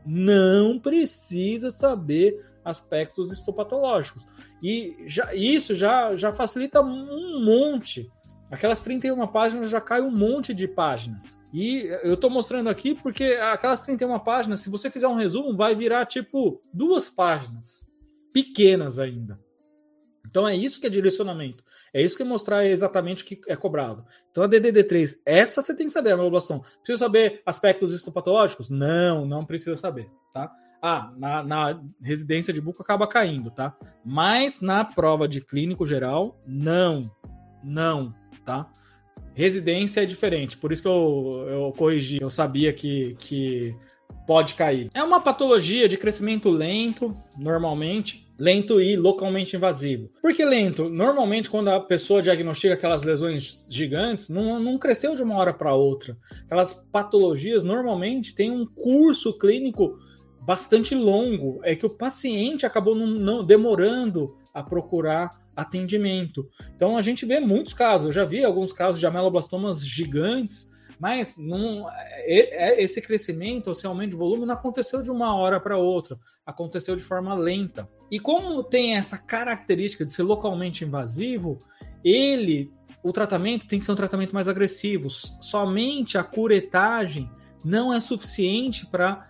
não 0.05 0.79
precisa 0.79 1.69
saber 1.69 2.49
aspectos 2.63 3.29
histopatológicos. 3.29 4.25
E 4.63 5.03
já, 5.05 5.35
isso 5.35 5.75
já, 5.75 6.15
já 6.15 6.31
facilita 6.31 6.79
um 6.81 7.43
monte. 7.43 8.09
Aquelas 8.53 8.81
31 8.81 9.25
páginas 9.29 9.71
já 9.71 9.81
cai 9.81 9.99
um 9.99 10.11
monte 10.11 10.53
de 10.53 10.67
páginas. 10.67 11.39
E 11.51 11.89
eu 12.03 12.13
estou 12.13 12.29
mostrando 12.29 12.69
aqui 12.69 12.93
porque 12.93 13.39
aquelas 13.41 13.81
31 13.81 14.19
páginas, 14.19 14.59
se 14.59 14.69
você 14.69 14.91
fizer 14.91 15.07
um 15.07 15.15
resumo, 15.15 15.57
vai 15.57 15.73
virar 15.73 16.05
tipo 16.05 16.61
duas 16.71 17.09
páginas. 17.09 17.83
Pequenas 18.31 18.99
ainda. 18.99 19.39
Então 20.29 20.47
é 20.47 20.55
isso 20.55 20.79
que 20.79 20.85
é 20.85 20.89
direcionamento. 20.89 21.63
É 21.91 21.99
isso 21.99 22.15
que 22.15 22.21
é 22.21 22.25
mostrar 22.25 22.63
exatamente 22.67 23.23
o 23.23 23.25
que 23.25 23.41
é 23.47 23.55
cobrado. 23.55 24.05
Então 24.29 24.43
a 24.43 24.47
DDD3, 24.47 25.17
essa 25.25 25.59
você 25.59 25.75
tem 25.75 25.87
que 25.87 25.93
saber, 25.93 26.11
Ameloblastoma. 26.11 26.61
Precisa 26.77 27.05
saber 27.05 27.41
aspectos 27.47 27.91
histopatológicos? 27.91 28.69
Não, 28.69 29.25
não 29.25 29.43
precisa 29.43 29.75
saber, 29.75 30.11
tá? 30.31 30.51
Ah, 30.79 31.11
na, 31.17 31.41
na, 31.41 31.83
residência 31.99 32.53
de 32.53 32.61
buco 32.61 32.83
acaba 32.83 33.07
caindo, 33.07 33.49
tá? 33.49 33.75
Mas 34.05 34.61
na 34.61 34.85
prova 34.85 35.27
de 35.27 35.41
clínico 35.41 35.87
geral, 35.87 36.39
não. 36.45 37.09
Não, 37.63 38.13
tá? 38.45 38.67
Residência 39.33 40.01
é 40.01 40.05
diferente, 40.05 40.57
por 40.57 40.71
isso 40.71 40.81
que 40.81 40.87
eu, 40.87 41.45
eu 41.47 41.73
corrigi. 41.75 42.19
Eu 42.21 42.29
sabia 42.29 42.71
que, 42.71 43.15
que 43.17 43.75
pode 44.27 44.53
cair. 44.53 44.89
É 44.93 45.03
uma 45.03 45.19
patologia 45.19 45.89
de 45.89 45.97
crescimento 45.97 46.49
lento, 46.49 47.15
normalmente, 47.37 48.27
lento 48.37 48.81
e 48.81 48.95
localmente 48.95 49.55
invasivo. 49.55 50.09
Por 50.21 50.33
que 50.33 50.43
lento? 50.45 50.89
Normalmente, 50.89 51.49
quando 51.49 51.69
a 51.69 51.79
pessoa 51.79 52.21
diagnostica 52.21 52.73
aquelas 52.73 53.03
lesões 53.03 53.67
gigantes, 53.69 54.29
não, 54.29 54.59
não 54.59 54.77
cresceu 54.77 55.15
de 55.15 55.23
uma 55.23 55.35
hora 55.35 55.53
para 55.53 55.73
outra. 55.73 56.17
Aquelas 56.45 56.73
patologias 56.73 57.63
normalmente 57.63 58.35
têm 58.35 58.51
um 58.51 58.65
curso 58.65 59.37
clínico 59.37 59.97
bastante 60.41 60.93
longo. 60.93 61.59
É 61.63 61.75
que 61.75 61.85
o 61.85 61.89
paciente 61.89 62.65
acabou 62.65 62.95
não, 62.95 63.07
não 63.07 63.43
demorando 63.43 64.35
a 64.53 64.61
procurar 64.61 65.42
atendimento. 65.55 66.49
Então 66.75 66.97
a 66.97 67.01
gente 67.01 67.25
vê 67.25 67.39
muitos 67.39 67.73
casos. 67.73 68.07
Eu 68.07 68.13
já 68.13 68.23
vi 68.23 68.43
alguns 68.43 68.73
casos 68.73 68.99
de 68.99 69.05
ameloblastomas 69.05 69.85
gigantes 69.85 70.67
mas 71.03 71.35
não, 71.37 71.89
é, 71.89 72.71
é, 72.71 72.81
esse 72.81 73.01
crescimento, 73.01 73.71
esse 73.71 73.85
aumento 73.85 74.11
de 74.11 74.15
volume 74.15 74.45
não 74.45 74.53
aconteceu 74.53 75.01
de 75.01 75.11
uma 75.11 75.35
hora 75.35 75.59
para 75.59 75.77
outra, 75.77 76.17
aconteceu 76.45 76.95
de 76.95 77.03
forma 77.03 77.33
lenta. 77.33 77.89
E 78.09 78.21
como 78.21 78.63
tem 78.63 78.95
essa 78.95 79.17
característica 79.17 80.05
de 80.05 80.13
ser 80.13 80.23
localmente 80.23 80.85
invasivo, 80.85 81.61
ele, 82.01 82.71
o 83.03 83.11
tratamento 83.11 83.67
tem 83.67 83.79
que 83.79 83.83
ser 83.83 83.91
um 83.91 83.97
tratamento 83.97 84.33
mais 84.33 84.47
agressivo. 84.47 85.09
Somente 85.09 86.17
a 86.17 86.23
curetagem 86.23 87.29
não 87.61 87.93
é 87.93 87.99
suficiente 87.99 88.85
para 88.85 89.27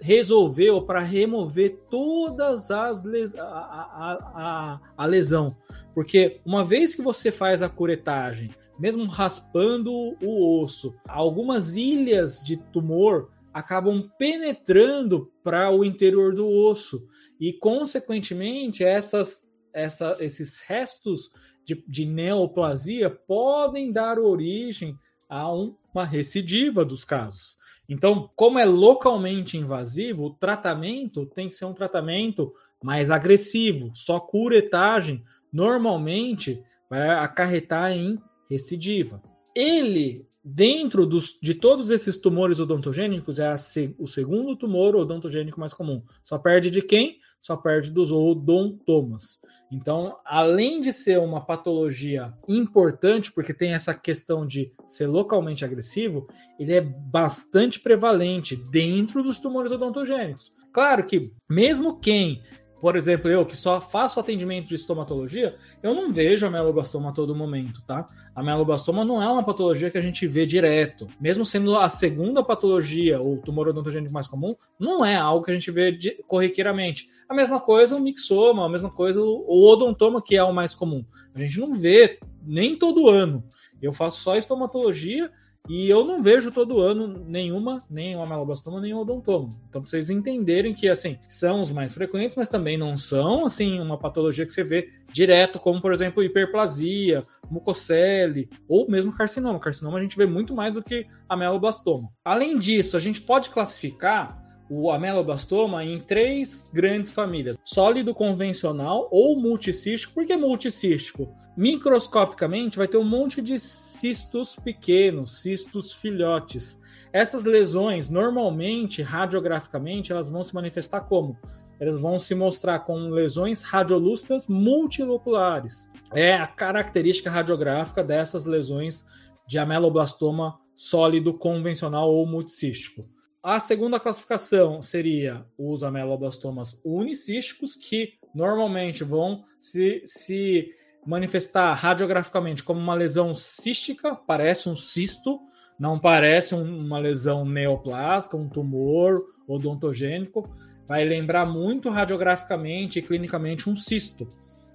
resolver 0.00 0.70
ou 0.70 0.82
para 0.82 1.00
remover 1.00 1.78
todas 1.90 2.70
as 2.70 3.04
les 3.04 3.34
a, 3.34 3.42
a, 3.42 4.12
a, 4.34 4.80
a, 4.96 5.06
lesão. 5.06 5.56
Porque 5.94 6.40
uma 6.44 6.64
vez 6.64 6.94
que 6.94 7.02
você 7.02 7.30
faz 7.30 7.62
a 7.62 7.68
curetagem, 7.68 8.50
mesmo 8.78 9.04
raspando 9.04 9.92
o 9.92 10.62
osso. 10.62 10.94
Algumas 11.06 11.76
ilhas 11.76 12.42
de 12.42 12.56
tumor 12.56 13.30
acabam 13.52 14.10
penetrando 14.18 15.30
para 15.44 15.70
o 15.70 15.84
interior 15.84 16.34
do 16.34 16.48
osso 16.48 17.06
e, 17.38 17.52
consequentemente, 17.52 18.82
essas, 18.82 19.46
essa, 19.72 20.16
esses 20.20 20.60
restos 20.60 21.30
de, 21.62 21.84
de 21.86 22.06
neoplasia 22.06 23.10
podem 23.10 23.92
dar 23.92 24.18
origem 24.18 24.96
a 25.28 25.52
uma 25.52 26.04
recidiva 26.04 26.84
dos 26.84 27.04
casos. 27.04 27.58
Então, 27.90 28.30
como 28.36 28.56
é 28.56 28.64
localmente 28.64 29.58
invasivo, 29.58 30.26
o 30.26 30.30
tratamento 30.30 31.26
tem 31.26 31.48
que 31.48 31.56
ser 31.56 31.64
um 31.64 31.74
tratamento 31.74 32.54
mais 32.80 33.10
agressivo. 33.10 33.90
Só 33.94 34.20
curetagem 34.20 35.24
normalmente 35.52 36.62
vai 36.88 37.08
acarretar 37.10 37.90
em 37.90 38.16
recidiva. 38.48 39.20
Ele 39.56 40.24
dentro 40.42 41.04
dos, 41.04 41.38
de 41.40 41.54
todos 41.54 41.90
esses 41.90 42.16
tumores 42.16 42.60
odontogênicos, 42.60 43.38
é 43.38 43.56
se, 43.56 43.94
o 43.98 44.06
segundo 44.06 44.56
tumor 44.56 44.96
odontogênico 44.96 45.60
mais 45.60 45.74
comum. 45.74 46.02
Só 46.22 46.38
perde 46.38 46.70
de 46.70 46.82
quem? 46.82 47.18
Só 47.40 47.56
perde 47.56 47.90
dos 47.90 48.10
odontomas. 48.10 49.38
Então, 49.72 50.18
além 50.24 50.80
de 50.80 50.92
ser 50.92 51.18
uma 51.18 51.40
patologia 51.44 52.34
importante, 52.48 53.32
porque 53.32 53.54
tem 53.54 53.72
essa 53.72 53.94
questão 53.94 54.46
de 54.46 54.72
ser 54.86 55.06
localmente 55.06 55.64
agressivo, 55.64 56.26
ele 56.58 56.74
é 56.74 56.80
bastante 56.80 57.78
prevalente 57.78 58.56
dentro 58.56 59.22
dos 59.22 59.38
tumores 59.38 59.70
odontogênicos. 59.70 60.52
Claro 60.72 61.04
que, 61.04 61.32
mesmo 61.48 61.98
quem 61.98 62.42
por 62.80 62.96
exemplo, 62.96 63.30
eu 63.30 63.44
que 63.44 63.56
só 63.56 63.80
faço 63.80 64.18
atendimento 64.18 64.68
de 64.68 64.74
estomatologia, 64.74 65.56
eu 65.82 65.94
não 65.94 66.10
vejo 66.10 66.46
a 66.46 66.50
a 66.50 67.12
todo 67.12 67.34
momento, 67.34 67.82
tá? 67.86 68.08
A 68.34 68.42
melobastoma 68.42 69.04
não 69.04 69.22
é 69.22 69.28
uma 69.28 69.42
patologia 69.42 69.90
que 69.90 69.98
a 69.98 70.00
gente 70.00 70.26
vê 70.26 70.46
direto. 70.46 71.06
Mesmo 71.20 71.44
sendo 71.44 71.76
a 71.76 71.88
segunda 71.88 72.42
patologia, 72.42 73.20
ou 73.20 73.36
tumor 73.38 73.68
odontogênico 73.68 74.12
mais 74.12 74.26
comum, 74.26 74.54
não 74.78 75.04
é 75.04 75.16
algo 75.16 75.44
que 75.44 75.50
a 75.50 75.54
gente 75.54 75.70
vê 75.70 75.92
de, 75.92 76.22
corriqueiramente. 76.26 77.08
A 77.28 77.34
mesma 77.34 77.60
coisa 77.60 77.96
o 77.96 78.00
mixoma, 78.00 78.64
a 78.64 78.68
mesma 78.68 78.90
coisa 78.90 79.20
o 79.22 79.68
odontoma, 79.68 80.22
que 80.22 80.36
é 80.36 80.42
o 80.42 80.52
mais 80.52 80.74
comum. 80.74 81.04
A 81.34 81.40
gente 81.40 81.60
não 81.60 81.74
vê 81.74 82.18
nem 82.42 82.76
todo 82.76 83.08
ano. 83.08 83.44
Eu 83.80 83.92
faço 83.92 84.20
só 84.20 84.36
estomatologia 84.36 85.30
e 85.68 85.88
eu 85.88 86.04
não 86.04 86.22
vejo 86.22 86.50
todo 86.50 86.80
ano 86.80 87.06
nenhuma, 87.26 87.84
nem 87.88 88.16
uma 88.16 88.24
ameloblastoma, 88.24 88.80
nem 88.80 88.94
um 88.94 88.98
odontoma. 88.98 89.54
Então, 89.68 89.80
pra 89.80 89.90
vocês 89.90 90.10
entenderem 90.10 90.74
que, 90.74 90.88
assim, 90.88 91.18
são 91.28 91.60
os 91.60 91.70
mais 91.70 91.94
frequentes, 91.94 92.36
mas 92.36 92.48
também 92.48 92.76
não 92.76 92.96
são, 92.96 93.44
assim, 93.44 93.78
uma 93.78 93.98
patologia 93.98 94.44
que 94.44 94.52
você 94.52 94.64
vê 94.64 94.88
direto, 95.12 95.58
como, 95.58 95.80
por 95.80 95.92
exemplo, 95.92 96.22
hiperplasia, 96.22 97.24
mucocele, 97.50 98.48
ou 98.68 98.90
mesmo 98.90 99.12
carcinoma. 99.12 99.60
Carcinoma 99.60 99.98
a 99.98 100.02
gente 100.02 100.16
vê 100.16 100.26
muito 100.26 100.54
mais 100.54 100.74
do 100.74 100.82
que 100.82 101.06
ameloblastoma. 101.28 102.10
Além 102.24 102.58
disso, 102.58 102.96
a 102.96 103.00
gente 103.00 103.20
pode 103.20 103.50
classificar 103.50 104.49
o 104.70 104.88
ameloblastoma 104.88 105.84
em 105.84 105.98
três 105.98 106.70
grandes 106.72 107.10
famílias: 107.10 107.58
sólido 107.64 108.14
convencional 108.14 109.08
ou 109.10 109.38
multicístico. 109.38 110.14
Por 110.14 110.24
que 110.24 110.36
multicístico? 110.36 111.34
Microscopicamente 111.56 112.78
vai 112.78 112.86
ter 112.86 112.96
um 112.96 113.04
monte 113.04 113.42
de 113.42 113.58
cistos 113.58 114.54
pequenos, 114.54 115.42
cistos 115.42 115.92
filhotes. 115.92 116.78
Essas 117.12 117.44
lesões, 117.44 118.08
normalmente, 118.08 119.02
radiograficamente, 119.02 120.12
elas 120.12 120.30
vão 120.30 120.44
se 120.44 120.54
manifestar 120.54 121.00
como? 121.00 121.36
Elas 121.80 121.98
vão 121.98 122.18
se 122.18 122.34
mostrar 122.34 122.80
com 122.80 123.08
lesões 123.08 123.62
radiolúcidas 123.62 124.46
multiloculares. 124.46 125.88
É 126.14 126.34
a 126.34 126.46
característica 126.46 127.30
radiográfica 127.30 128.04
dessas 128.04 128.44
lesões 128.44 129.04
de 129.48 129.58
ameloblastoma 129.58 130.58
sólido 130.76 131.34
convencional 131.34 132.10
ou 132.10 132.24
multicístico. 132.26 133.08
A 133.42 133.58
segunda 133.58 133.98
classificação 133.98 134.82
seria 134.82 135.46
os 135.56 135.82
ameloblastomas 135.82 136.78
unicísticos, 136.84 137.74
que 137.74 138.18
normalmente 138.34 139.02
vão 139.02 139.44
se, 139.58 140.02
se 140.04 140.74
manifestar 141.06 141.72
radiograficamente 141.72 142.62
como 142.62 142.78
uma 142.78 142.92
lesão 142.92 143.34
cística, 143.34 144.14
parece 144.14 144.68
um 144.68 144.76
cisto, 144.76 145.40
não 145.78 145.98
parece 145.98 146.54
uma 146.54 146.98
lesão 146.98 147.46
neoplásica, 147.46 148.36
um 148.36 148.46
tumor 148.46 149.24
odontogênico, 149.48 150.46
vai 150.86 151.02
lembrar 151.06 151.46
muito 151.46 151.88
radiograficamente 151.88 152.98
e 152.98 153.02
clinicamente 153.02 153.70
um 153.70 153.74
cisto. 153.74 154.28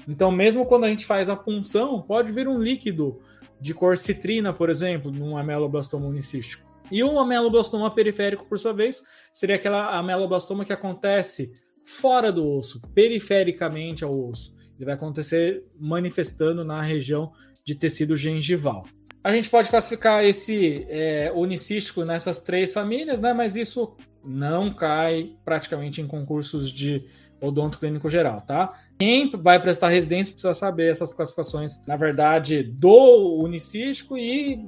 Então, 0.07 0.31
mesmo 0.31 0.65
quando 0.65 0.85
a 0.85 0.89
gente 0.89 1.05
faz 1.05 1.29
a 1.29 1.35
punção, 1.35 2.01
pode 2.01 2.31
vir 2.31 2.47
um 2.47 2.57
líquido 2.57 3.21
de 3.61 3.75
cor 3.75 3.95
citrina, 3.95 4.51
por 4.51 4.71
exemplo, 4.71 5.11
num 5.11 5.37
ameloblastoma 5.37 6.07
unicístico. 6.07 6.64
E 6.91 7.03
o 7.03 7.19
ameloblastoma 7.19 7.89
periférico, 7.91 8.45
por 8.45 8.59
sua 8.59 8.73
vez, 8.73 9.01
seria 9.33 9.55
aquela 9.55 9.97
ameloblastoma 9.97 10.65
que 10.65 10.73
acontece 10.73 11.51
fora 11.83 12.31
do 12.31 12.47
osso, 12.47 12.81
perifericamente 12.93 14.03
ao 14.03 14.29
osso. 14.29 14.53
Ele 14.75 14.85
vai 14.85 14.95
acontecer 14.95 15.63
manifestando 15.79 16.65
na 16.65 16.81
região 16.81 17.31
de 17.63 17.75
tecido 17.75 18.15
gengival. 18.15 18.85
A 19.23 19.33
gente 19.33 19.49
pode 19.49 19.69
classificar 19.69 20.23
esse 20.23 20.85
é, 20.87 21.31
unicístico 21.33 22.05
nessas 22.05 22.39
três 22.39 22.71
famílias, 22.71 23.19
né? 23.19 23.33
Mas 23.33 23.55
isso 23.55 23.95
não 24.23 24.73
cai 24.73 25.35
praticamente 25.43 26.01
em 26.01 26.07
concursos 26.07 26.69
de 26.69 27.03
odonto 27.41 27.79
clínico 27.79 28.09
geral, 28.09 28.41
tá? 28.41 28.73
Quem 28.99 29.31
vai 29.31 29.59
prestar 29.59 29.89
residência 29.89 30.33
precisa 30.33 30.53
saber 30.53 30.91
essas 30.91 31.13
classificações, 31.13 31.83
na 31.85 31.95
verdade, 31.95 32.63
do 32.63 33.39
unicístico 33.41 34.17
e 34.17 34.63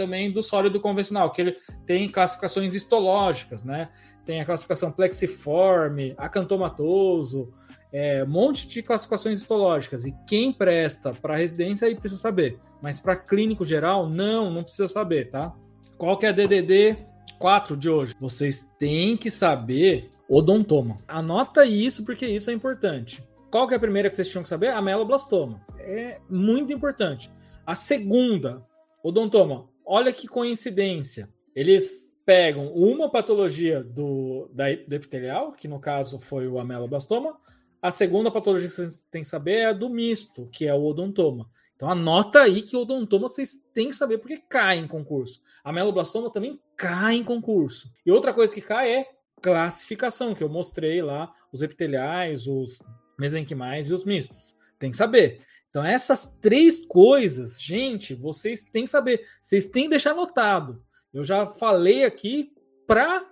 também 0.00 0.32
do 0.32 0.42
sólido 0.42 0.80
convencional, 0.80 1.30
que 1.30 1.42
ele 1.42 1.56
tem 1.84 2.10
classificações 2.10 2.74
histológicas, 2.74 3.62
né? 3.62 3.90
Tem 4.24 4.40
a 4.40 4.46
classificação 4.46 4.90
plexiforme, 4.90 6.14
acantomatoso, 6.16 7.52
é, 7.92 8.24
um 8.24 8.28
monte 8.28 8.66
de 8.66 8.82
classificações 8.82 9.40
histológicas. 9.40 10.06
E 10.06 10.14
quem 10.26 10.54
presta 10.54 11.12
para 11.12 11.36
residência 11.36 11.86
aí 11.86 11.94
precisa 11.94 12.18
saber. 12.18 12.58
Mas 12.80 12.98
para 12.98 13.14
clínico 13.14 13.62
geral, 13.62 14.08
não, 14.08 14.50
não 14.50 14.62
precisa 14.62 14.88
saber, 14.88 15.28
tá? 15.30 15.52
Qual 15.98 16.16
que 16.16 16.24
é 16.24 16.30
a 16.30 16.32
DDD 16.32 16.96
4 17.38 17.76
de 17.76 17.90
hoje? 17.90 18.14
Vocês 18.18 18.66
têm 18.78 19.18
que 19.18 19.30
saber 19.30 20.10
odontoma. 20.26 20.96
Anota 21.06 21.66
isso 21.66 22.04
porque 22.04 22.24
isso 22.24 22.50
é 22.50 22.54
importante. 22.54 23.22
Qual 23.50 23.68
que 23.68 23.74
é 23.74 23.76
a 23.76 23.80
primeira 23.80 24.08
que 24.08 24.16
vocês 24.16 24.30
tinham 24.30 24.44
que 24.44 24.48
saber? 24.48 24.68
A 24.68 24.80
meloblastoma. 24.80 25.60
É 25.78 26.18
muito 26.30 26.72
importante. 26.72 27.30
A 27.66 27.74
segunda, 27.74 28.62
odontoma 29.02 29.69
olha 29.90 30.12
que 30.12 30.28
coincidência. 30.28 31.28
Eles 31.52 32.14
pegam 32.24 32.72
uma 32.72 33.10
patologia 33.10 33.82
do, 33.82 34.48
da, 34.54 34.66
do 34.72 34.94
epitelial, 34.94 35.50
que 35.50 35.66
no 35.66 35.80
caso 35.80 36.20
foi 36.20 36.46
o 36.46 36.60
ameloblastoma. 36.60 37.36
A 37.82 37.90
segunda 37.90 38.30
patologia 38.30 38.68
que 38.68 38.74
vocês 38.74 39.00
têm 39.10 39.22
que 39.22 39.28
saber 39.28 39.56
é 39.56 39.66
a 39.66 39.72
do 39.72 39.90
misto, 39.90 40.48
que 40.52 40.64
é 40.64 40.72
o 40.72 40.84
odontoma. 40.84 41.50
Então 41.74 41.90
anota 41.90 42.42
aí 42.42 42.62
que 42.62 42.76
odontoma 42.76 43.28
vocês 43.28 43.58
têm 43.74 43.88
que 43.88 43.94
saber 43.96 44.18
porque 44.18 44.36
cai 44.36 44.78
em 44.78 44.86
concurso. 44.86 45.42
A 45.64 45.70
ameloblastoma 45.70 46.30
também 46.30 46.60
cai 46.76 47.16
em 47.16 47.24
concurso. 47.24 47.90
E 48.06 48.12
outra 48.12 48.32
coisa 48.32 48.54
que 48.54 48.60
cai 48.60 48.92
é 48.92 49.10
classificação, 49.42 50.36
que 50.36 50.44
eu 50.44 50.48
mostrei 50.48 51.02
lá, 51.02 51.32
os 51.52 51.62
epiteliais, 51.62 52.46
os 52.46 52.78
mesenquimais 53.18 53.90
e 53.90 53.94
os 53.94 54.04
mistos. 54.04 54.56
Tem 54.78 54.92
que 54.92 54.96
saber. 54.96 55.40
Então, 55.70 55.84
essas 55.84 56.26
três 56.40 56.84
coisas, 56.84 57.62
gente, 57.62 58.12
vocês 58.14 58.64
têm 58.64 58.84
que 58.84 58.90
saber, 58.90 59.24
vocês 59.40 59.66
têm 59.66 59.84
que 59.84 59.90
deixar 59.90 60.10
anotado. 60.10 60.82
Eu 61.14 61.24
já 61.24 61.46
falei 61.46 62.04
aqui 62.04 62.52
para 62.86 63.24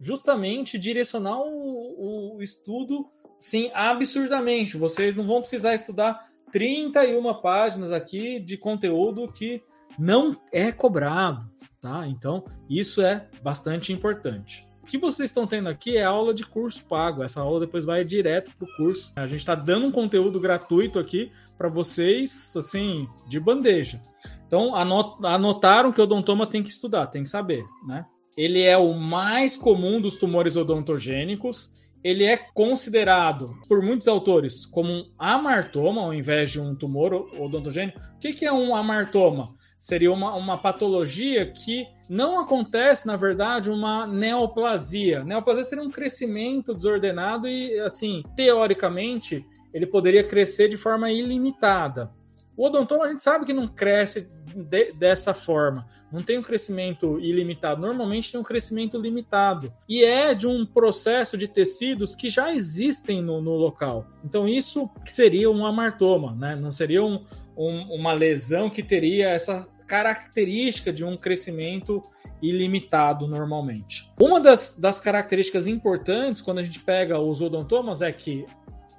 justamente 0.00 0.78
direcionar 0.78 1.40
o, 1.40 2.36
o, 2.36 2.42
estudo, 2.42 3.08
sim, 3.38 3.70
absurdamente. 3.74 4.76
Vocês 4.76 5.16
não 5.16 5.26
vão 5.26 5.40
precisar 5.40 5.74
estudar 5.74 6.28
31 6.52 7.34
páginas 7.40 7.90
aqui 7.90 8.38
de 8.38 8.58
conteúdo 8.58 9.30
que 9.32 9.62
não 9.98 10.38
é 10.52 10.70
cobrado, 10.70 11.50
tá? 11.80 12.06
Então, 12.06 12.44
isso 12.68 13.00
é 13.00 13.28
bastante 13.42 13.92
importante 13.94 14.67
que 14.88 14.98
vocês 14.98 15.28
estão 15.28 15.46
tendo 15.46 15.68
aqui 15.68 15.96
é 15.96 16.02
aula 16.02 16.32
de 16.32 16.44
curso 16.44 16.82
pago. 16.84 17.22
Essa 17.22 17.42
aula 17.42 17.60
depois 17.60 17.84
vai 17.84 18.04
direto 18.04 18.50
para 18.56 18.64
o 18.66 18.76
curso. 18.76 19.12
A 19.14 19.26
gente 19.26 19.40
está 19.40 19.54
dando 19.54 19.86
um 19.86 19.92
conteúdo 19.92 20.40
gratuito 20.40 20.98
aqui 20.98 21.30
para 21.56 21.68
vocês, 21.68 22.54
assim, 22.56 23.06
de 23.28 23.38
bandeja. 23.38 24.00
Então, 24.46 24.74
anotaram 24.74 25.92
que 25.92 26.00
o 26.00 26.04
odontoma 26.04 26.46
tem 26.46 26.62
que 26.62 26.70
estudar, 26.70 27.06
tem 27.08 27.22
que 27.22 27.28
saber, 27.28 27.64
né? 27.86 28.06
Ele 28.34 28.62
é 28.62 28.78
o 28.78 28.94
mais 28.94 29.56
comum 29.56 30.00
dos 30.00 30.16
tumores 30.16 30.56
odontogênicos. 30.56 31.70
Ele 32.02 32.24
é 32.24 32.36
considerado, 32.36 33.58
por 33.68 33.82
muitos 33.82 34.08
autores, 34.08 34.64
como 34.64 34.90
um 34.90 35.10
amartoma, 35.18 36.00
ao 36.00 36.14
invés 36.14 36.50
de 36.50 36.60
um 36.60 36.74
tumor 36.74 37.12
odontogênico. 37.38 37.98
O 37.98 38.18
que 38.18 38.44
é 38.46 38.52
um 38.52 38.74
amartoma? 38.74 39.52
Seria 39.78 40.10
uma, 40.12 40.34
uma 40.34 40.56
patologia 40.56 41.44
que 41.44 41.86
não 42.08 42.40
acontece, 42.40 43.06
na 43.06 43.16
verdade, 43.16 43.70
uma 43.70 44.06
neoplasia. 44.06 45.22
Neoplasia 45.24 45.64
seria 45.64 45.84
um 45.84 45.90
crescimento 45.90 46.74
desordenado 46.74 47.46
e, 47.46 47.78
assim, 47.80 48.22
teoricamente, 48.34 49.44
ele 49.74 49.86
poderia 49.86 50.24
crescer 50.24 50.68
de 50.68 50.76
forma 50.76 51.10
ilimitada. 51.10 52.10
O 52.56 52.64
odontoma 52.64 53.04
a 53.04 53.08
gente 53.08 53.22
sabe 53.22 53.44
que 53.44 53.52
não 53.52 53.68
cresce 53.68 54.28
de, 54.54 54.92
dessa 54.92 55.32
forma, 55.32 55.86
não 56.10 56.22
tem 56.22 56.38
um 56.38 56.42
crescimento 56.42 57.20
ilimitado, 57.20 57.80
normalmente 57.80 58.32
tem 58.32 58.40
um 58.40 58.44
crescimento 58.44 58.98
limitado. 58.98 59.72
E 59.88 60.02
é 60.02 60.34
de 60.34 60.46
um 60.46 60.66
processo 60.66 61.38
de 61.38 61.46
tecidos 61.46 62.16
que 62.16 62.28
já 62.28 62.52
existem 62.52 63.22
no, 63.22 63.40
no 63.40 63.54
local. 63.54 64.06
Então, 64.24 64.48
isso 64.48 64.90
seria 65.06 65.50
um 65.50 65.64
amartoma, 65.64 66.34
né? 66.34 66.56
não 66.56 66.72
seria 66.72 67.04
um, 67.04 67.24
um, 67.56 67.94
uma 67.94 68.12
lesão 68.12 68.68
que 68.68 68.82
teria 68.82 69.28
essa 69.28 69.68
característica 69.88 70.92
de 70.92 71.04
um 71.04 71.16
crescimento 71.16 72.04
ilimitado 72.40 73.26
normalmente. 73.26 74.12
Uma 74.20 74.38
das, 74.38 74.76
das 74.78 75.00
características 75.00 75.66
importantes 75.66 76.40
quando 76.42 76.58
a 76.58 76.62
gente 76.62 76.78
pega 76.78 77.18
os 77.18 77.42
odontomas 77.42 78.02
é 78.02 78.12
que 78.12 78.46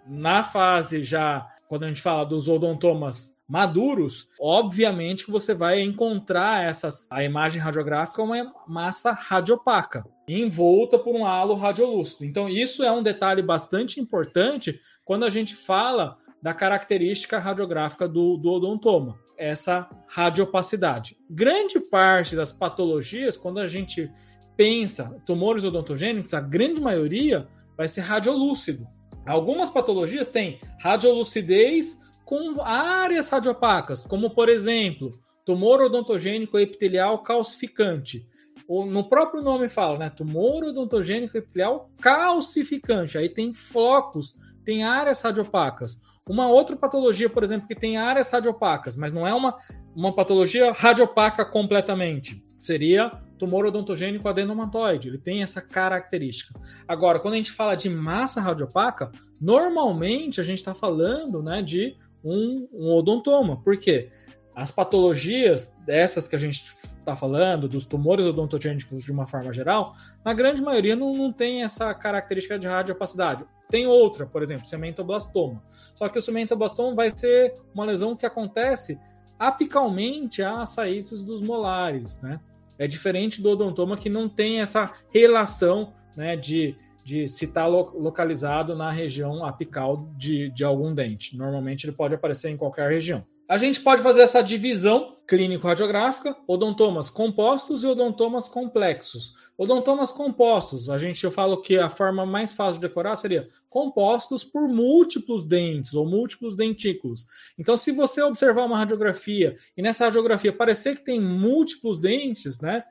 na 0.05 0.43
fase 0.43 1.03
já, 1.03 1.47
quando 1.67 1.83
a 1.83 1.87
gente 1.87 2.01
fala 2.01 2.25
dos 2.25 2.49
odontomas 2.49 3.31
maduros, 3.47 4.27
obviamente 4.39 5.25
que 5.25 5.31
você 5.31 5.53
vai 5.53 5.81
encontrar 5.81 6.63
essas, 6.63 7.07
a 7.09 7.23
imagem 7.23 7.59
radiográfica 7.59 8.21
uma 8.21 8.53
massa 8.67 9.11
radiopaca, 9.11 10.05
envolta 10.27 10.99
por 10.99 11.15
um 11.15 11.25
halo 11.25 11.55
radiolúcido. 11.55 12.25
Então, 12.25 12.47
isso 12.47 12.83
é 12.83 12.91
um 12.91 13.01
detalhe 13.01 13.41
bastante 13.41 13.99
importante 13.99 14.79
quando 15.03 15.25
a 15.25 15.29
gente 15.29 15.55
fala 15.55 16.15
da 16.41 16.53
característica 16.53 17.39
radiográfica 17.39 18.07
do, 18.07 18.37
do 18.37 18.51
odontoma, 18.51 19.17
essa 19.39 19.89
radiopacidade. 20.07 21.17
Grande 21.29 21.79
parte 21.79 22.35
das 22.35 22.51
patologias, 22.51 23.37
quando 23.37 23.59
a 23.59 23.67
gente 23.67 24.11
pensa 24.57 25.15
tumores 25.25 25.63
odontogênicos, 25.63 26.33
a 26.33 26.41
grande 26.41 26.81
maioria 26.81 27.47
vai 27.77 27.87
ser 27.87 28.01
radiolúcido. 28.01 28.85
Algumas 29.25 29.69
patologias 29.69 30.27
têm 30.27 30.59
radiolucidez 30.79 31.97
com 32.25 32.61
áreas 32.61 33.29
radiopacas, 33.29 34.01
como 34.01 34.29
por 34.31 34.49
exemplo, 34.49 35.11
tumor 35.45 35.81
odontogênico 35.81 36.59
epitelial 36.59 37.23
calcificante. 37.23 38.27
No 38.67 39.09
próprio 39.09 39.41
nome 39.41 39.67
fala, 39.67 39.97
né? 39.97 40.09
Tumor 40.11 40.63
odontogênico 40.63 41.37
epitelial 41.37 41.89
calcificante. 41.99 43.17
Aí 43.17 43.29
tem 43.29 43.51
focos, 43.51 44.35
tem 44.63 44.83
áreas 44.83 45.21
radiopacas. 45.21 45.97
Uma 46.29 46.47
outra 46.47 46.75
patologia, 46.75 47.27
por 47.27 47.43
exemplo, 47.43 47.67
que 47.67 47.75
tem 47.75 47.97
áreas 47.97 48.29
radiopacas, 48.29 48.95
mas 48.95 49.11
não 49.11 49.27
é 49.27 49.33
uma, 49.33 49.57
uma 49.95 50.13
patologia 50.13 50.71
radiopaca 50.71 51.43
completamente. 51.43 52.45
Seria 52.55 53.11
tumor 53.39 53.65
odontogênico 53.65 54.27
adenomatoide. 54.27 55.07
Ele 55.07 55.17
tem 55.17 55.41
essa 55.41 55.61
característica. 55.61 56.53
Agora, 56.87 57.19
quando 57.19 57.33
a 57.33 57.37
gente 57.37 57.51
fala 57.51 57.73
de 57.73 57.89
massa 57.89 58.39
radiopaca, 58.41 59.11
normalmente 59.41 60.39
a 60.39 60.43
gente 60.43 60.59
está 60.59 60.75
falando 60.75 61.41
né, 61.41 61.63
de 61.63 61.95
um, 62.23 62.67
um 62.71 62.93
odontoma. 62.93 63.63
Por 63.63 63.77
quê? 63.77 64.11
As 64.55 64.71
patologias 64.71 65.71
dessas 65.85 66.27
que 66.27 66.35
a 66.35 66.39
gente 66.39 66.65
está 66.97 67.15
falando, 67.15 67.67
dos 67.67 67.85
tumores 67.85 68.25
odontogênicos 68.25 69.03
de 69.03 69.11
uma 69.11 69.25
forma 69.25 69.53
geral, 69.53 69.93
na 70.23 70.33
grande 70.33 70.61
maioria 70.61 70.95
não, 70.95 71.15
não 71.15 71.31
tem 71.31 71.63
essa 71.63 71.93
característica 71.93 72.59
de 72.59 72.67
radiopacidade. 72.67 73.45
Tem 73.69 73.87
outra, 73.87 74.25
por 74.25 74.43
exemplo, 74.43 74.65
cementoblastoma. 74.65 75.63
Só 75.95 76.09
que 76.09 76.19
o 76.19 76.21
cementoblastoma 76.21 76.95
vai 76.95 77.11
ser 77.15 77.55
uma 77.73 77.85
lesão 77.85 78.15
que 78.15 78.25
acontece 78.25 78.99
apicalmente 79.37 80.41
às 80.43 80.69
saídas 80.69 81.23
dos 81.23 81.41
molares, 81.41 82.19
né? 82.21 82.39
É 82.77 82.87
diferente 82.87 83.41
do 83.41 83.49
odontoma 83.49 83.97
que 83.97 84.09
não 84.09 84.27
tem 84.29 84.61
essa 84.61 84.91
relação 85.11 85.93
né, 86.15 86.35
de 86.35 86.77
de 87.09 87.27
se 87.27 87.45
está 87.45 87.65
lo 87.65 87.91
localizado 87.97 88.75
na 88.75 88.91
região 88.91 89.43
apical 89.43 90.07
de, 90.15 90.51
de 90.51 90.63
algum 90.63 90.93
dente. 90.93 91.35
Normalmente 91.35 91.85
ele 91.85 91.95
pode 91.95 92.13
aparecer 92.13 92.49
em 92.51 92.57
qualquer 92.57 92.87
região. 92.87 93.25
A 93.49 93.57
gente 93.57 93.81
pode 93.81 94.03
fazer 94.03 94.21
essa 94.21 94.43
divisão 94.43 95.17
clínico-radiográfica, 95.27 96.37
odontomas 96.45 97.09
compostos 97.09 97.83
e 97.83 97.87
odontomas 97.87 98.47
complexos. 98.47 99.33
Odontomas 99.57 100.11
compostos, 100.11 100.87
a 100.87 100.99
gente 100.99 101.23
eu 101.23 101.31
falo 101.31 101.59
que 101.59 101.79
a 101.79 101.89
forma 101.89 102.27
mais 102.27 102.53
fácil 102.53 102.79
de 102.79 102.87
decorar 102.87 103.15
seria 103.15 103.47
compostos 103.67 104.43
por 104.43 104.67
múltiplos 104.67 105.43
dentes 105.43 105.95
ou 105.95 106.05
múltiplos 106.05 106.55
dentículos. 106.55 107.25
Então, 107.57 107.75
se 107.75 107.91
você 107.91 108.21
observar 108.21 108.65
uma 108.65 108.77
radiografia 108.77 109.55
e 109.75 109.81
nessa 109.81 110.05
radiografia 110.05 110.53
parecer 110.53 110.97
que 110.97 111.03
tem 111.03 111.19
múltiplos 111.19 111.99
dentes, 111.99 112.59
né, 112.59 112.83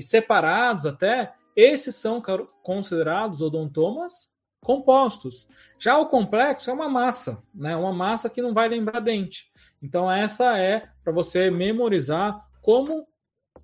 separados 0.00 0.86
até, 0.86 1.34
esses 1.54 1.94
são 1.94 2.22
considerados 2.62 3.42
odontomas 3.42 4.30
compostos. 4.62 5.46
Já 5.78 5.98
o 5.98 6.06
complexo 6.06 6.70
é 6.70 6.72
uma 6.72 6.88
massa, 6.88 7.42
né? 7.54 7.76
Uma 7.76 7.92
massa 7.92 8.30
que 8.30 8.42
não 8.42 8.54
vai 8.54 8.68
lembrar 8.68 8.98
dente. 8.98 9.48
Então 9.82 10.10
essa 10.10 10.58
é 10.58 10.88
para 11.02 11.12
você 11.12 11.50
memorizar 11.50 12.38
como 12.62 13.06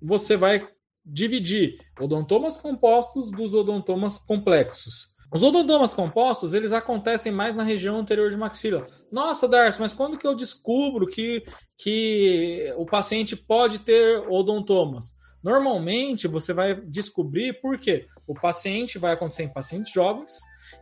você 0.01 0.37
vai 0.37 0.67
dividir 1.05 1.77
odontomas 1.99 2.57
compostos 2.57 3.29
dos 3.31 3.53
odontomas 3.53 4.17
complexos. 4.17 5.13
Os 5.33 5.41
odontomas 5.41 5.95
compostos, 5.95 6.53
eles 6.53 6.71
acontecem 6.71 7.31
mais 7.31 7.55
na 7.55 7.63
região 7.63 7.97
anterior 7.97 8.29
de 8.29 8.37
maxila. 8.37 8.85
Nossa, 9.11 9.47
Darcy, 9.47 9.81
mas 9.81 9.91
quando 9.91 10.17
que 10.17 10.27
eu 10.27 10.35
descubro 10.35 11.07
que, 11.07 11.43
que 11.75 12.71
o 12.77 12.85
paciente 12.85 13.35
pode 13.35 13.79
ter 13.79 14.19
odontomas? 14.29 15.15
Normalmente 15.43 16.27
você 16.27 16.53
vai 16.53 16.75
descobrir 16.75 17.59
por 17.59 17.79
quê. 17.79 18.05
O 18.27 18.35
paciente 18.35 18.99
vai 18.99 19.13
acontecer 19.13 19.43
em 19.43 19.51
pacientes 19.51 19.91
jovens 19.91 20.37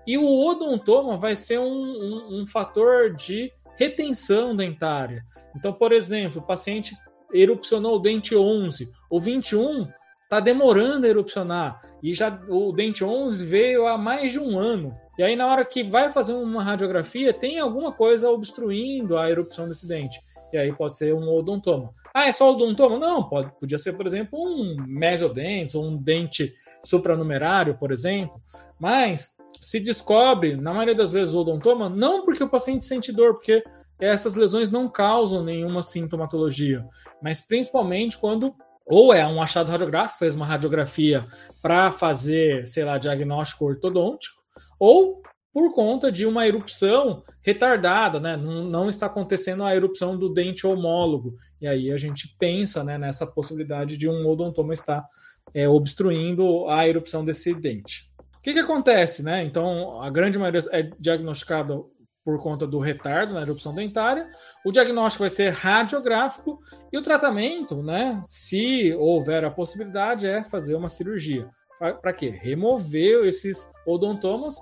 e 0.05 0.17
o 0.17 0.25
odontoma 0.25 1.17
vai 1.17 1.35
ser 1.35 1.59
um, 1.59 1.71
um, 1.71 2.41
um 2.41 2.47
fator 2.47 3.15
de 3.15 3.51
retenção 3.81 4.55
dentária. 4.55 5.25
Então, 5.55 5.73
por 5.73 5.91
exemplo, 5.91 6.39
o 6.39 6.45
paciente 6.45 6.95
erupcionou 7.33 7.95
o 7.95 7.99
dente 7.99 8.35
11, 8.35 8.91
o 9.09 9.19
21 9.19 9.87
está 10.23 10.39
demorando 10.39 11.07
a 11.07 11.09
erupcionar 11.09 11.81
e 12.01 12.13
já 12.13 12.39
o 12.47 12.71
dente 12.71 13.03
11 13.03 13.43
veio 13.43 13.87
há 13.87 13.97
mais 13.97 14.31
de 14.31 14.39
um 14.39 14.59
ano. 14.59 14.95
E 15.17 15.23
aí, 15.23 15.35
na 15.35 15.47
hora 15.47 15.65
que 15.65 15.83
vai 15.83 16.09
fazer 16.09 16.33
uma 16.33 16.63
radiografia, 16.63 17.33
tem 17.33 17.59
alguma 17.59 17.91
coisa 17.91 18.29
obstruindo 18.29 19.17
a 19.17 19.29
erupção 19.29 19.67
desse 19.67 19.87
dente. 19.87 20.21
E 20.53 20.57
aí 20.57 20.71
pode 20.71 20.95
ser 20.97 21.13
um 21.13 21.27
odontoma. 21.33 21.93
Ah, 22.13 22.27
é 22.27 22.31
só 22.31 22.51
odontoma? 22.51 22.99
Não, 22.99 23.23
pode, 23.23 23.51
podia 23.59 23.77
ser, 23.79 23.93
por 23.93 24.05
exemplo, 24.05 24.37
um 24.39 24.75
mesodente 24.85 25.75
ou 25.75 25.85
um 25.85 25.97
dente 25.97 26.53
supranumerário, 26.83 27.77
por 27.77 27.91
exemplo. 27.91 28.39
Mas 28.79 29.35
se 29.61 29.79
descobre, 29.79 30.55
na 30.55 30.73
maioria 30.73 30.95
das 30.95 31.11
vezes, 31.11 31.33
o 31.35 31.39
odontoma, 31.39 31.87
não 31.87 32.25
porque 32.25 32.43
o 32.43 32.49
paciente 32.49 32.83
sente 32.83 33.11
dor, 33.11 33.35
porque 33.35 33.63
essas 33.99 34.33
lesões 34.33 34.71
não 34.71 34.89
causam 34.89 35.43
nenhuma 35.43 35.83
sintomatologia, 35.83 36.83
mas 37.21 37.39
principalmente 37.39 38.17
quando 38.17 38.55
ou 38.85 39.13
é 39.13 39.25
um 39.25 39.41
achado 39.41 39.69
radiográfico, 39.69 40.19
fez 40.19 40.35
uma 40.35 40.45
radiografia 40.45 41.25
para 41.61 41.91
fazer, 41.91 42.65
sei 42.65 42.83
lá, 42.83 42.97
diagnóstico 42.97 43.65
ortodôntico, 43.65 44.41
ou 44.79 45.21
por 45.53 45.73
conta 45.73 46.11
de 46.11 46.25
uma 46.25 46.47
erupção 46.47 47.23
retardada, 47.41 48.19
né? 48.19 48.35
Não, 48.37 48.63
não, 48.63 48.89
está 48.89 49.05
acontecendo 49.05 49.63
a 49.63 49.75
erupção 49.75 50.17
do 50.17 50.33
dente 50.33 50.65
homólogo. 50.65 51.35
E 51.59 51.67
aí 51.67 51.91
a 51.91 51.97
gente 51.97 52.35
pensa 52.39 52.83
né, 52.83 52.97
nessa 52.97 53.27
possibilidade 53.27 53.97
de 53.97 54.09
um 54.09 54.25
odontoma 54.27 54.73
estar 54.73 55.05
é, 55.53 55.67
obstruindo 55.67 56.67
a 56.69 56.87
erupção 56.87 57.25
desse 57.25 57.53
dente. 57.53 58.10
O 58.41 58.43
que, 58.43 58.53
que 58.53 58.59
acontece, 58.59 59.21
né? 59.21 59.43
Então, 59.43 60.01
a 60.01 60.09
grande 60.09 60.39
maioria 60.39 60.61
é 60.71 60.89
diagnosticada 60.99 61.79
por 62.25 62.41
conta 62.41 62.65
do 62.65 62.79
retardo 62.79 63.35
na 63.35 63.41
erupção 63.41 63.71
dentária. 63.71 64.27
O 64.65 64.71
diagnóstico 64.71 65.21
vai 65.21 65.29
ser 65.29 65.51
radiográfico 65.51 66.59
e 66.91 66.97
o 66.97 67.03
tratamento, 67.03 67.83
né? 67.83 68.19
Se 68.25 68.93
houver 68.95 69.45
a 69.45 69.51
possibilidade, 69.51 70.27
é 70.27 70.43
fazer 70.43 70.73
uma 70.73 70.89
cirurgia. 70.89 71.47
Para 71.79 72.13
quê? 72.13 72.29
Remover 72.29 73.27
esses 73.27 73.69
odontomas 73.85 74.55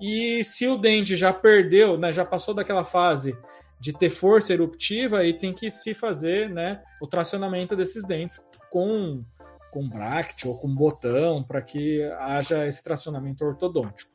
e 0.00 0.42
se 0.42 0.66
o 0.66 0.78
dente 0.78 1.14
já 1.14 1.30
perdeu, 1.30 1.98
né, 1.98 2.12
já 2.12 2.24
passou 2.24 2.54
daquela 2.54 2.84
fase 2.84 3.36
de 3.78 3.92
ter 3.92 4.08
força 4.08 4.54
eruptiva, 4.54 5.18
aí 5.18 5.34
tem 5.34 5.52
que 5.52 5.70
se 5.70 5.92
fazer 5.92 6.48
né, 6.48 6.82
o 7.02 7.06
tracionamento 7.06 7.76
desses 7.76 8.06
dentes 8.06 8.38
com, 8.70 9.22
com 9.70 9.88
bract 9.88 10.46
ou 10.46 10.56
com 10.58 10.74
botão 10.74 11.42
para 11.42 11.62
que 11.62 12.02
haja 12.18 12.66
esse 12.66 12.82
tracionamento 12.82 13.44
ortodôntico. 13.44 14.10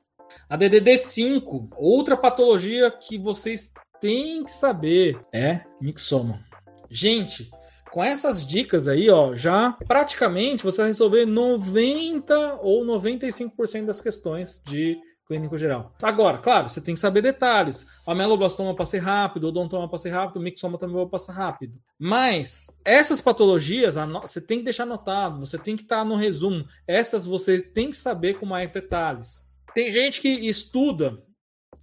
A 0.50 0.58
DDD5, 0.58 1.70
outra 1.76 2.16
patologia 2.16 2.90
que 2.92 3.18
vocês 3.18 3.72
têm 4.00 4.44
que 4.44 4.52
saber 4.52 5.20
é 5.34 5.62
mixoma. 5.80 6.44
Gente, 6.90 7.50
com 7.92 8.04
essas 8.04 8.46
dicas 8.46 8.88
aí, 8.88 9.10
ó, 9.10 9.36
já 9.36 9.78
praticamente 9.88 10.64
você 10.64 10.78
vai 10.78 10.88
resolver 10.88 11.26
90 11.26 12.60
ou 12.62 12.86
95% 12.86 13.86
das 13.86 14.00
questões 14.00 14.62
de 14.66 14.98
clínico 15.32 15.58
geral. 15.58 15.96
Agora, 16.04 16.38
claro, 16.38 16.68
você 16.68 16.82
tem 16.82 16.94
que 16.94 17.00
saber 17.00 17.22
detalhes. 17.22 17.88
A 18.06 18.14
meloblastoma 18.14 18.76
passei 18.76 19.00
rápido, 19.00 19.46
o 19.46 19.48
odontoma 19.48 19.88
passei 19.88 20.12
rápido, 20.12 20.38
o 20.38 20.44
mixoma 20.44 20.78
também 20.78 20.98
vou 20.98 21.08
passar 21.08 21.32
rápido. 21.32 21.74
Mas 21.98 22.78
essas 22.84 23.22
patologias, 23.22 23.96
você 24.22 24.42
tem 24.42 24.58
que 24.58 24.66
deixar 24.66 24.84
anotado, 24.84 25.40
você 25.40 25.58
tem 25.58 25.78
que 25.78 25.84
estar 25.84 26.04
no 26.04 26.18
resumo. 26.18 26.66
Essas 26.86 27.26
você 27.26 27.62
tem 27.62 27.92
que 27.92 27.96
saber 27.96 28.40
com 28.40 28.46
mais 28.46 28.70
detalhes. 28.72 29.42
Tem 29.74 29.90
gente 29.90 30.20
que 30.20 30.28
estuda 30.28 31.18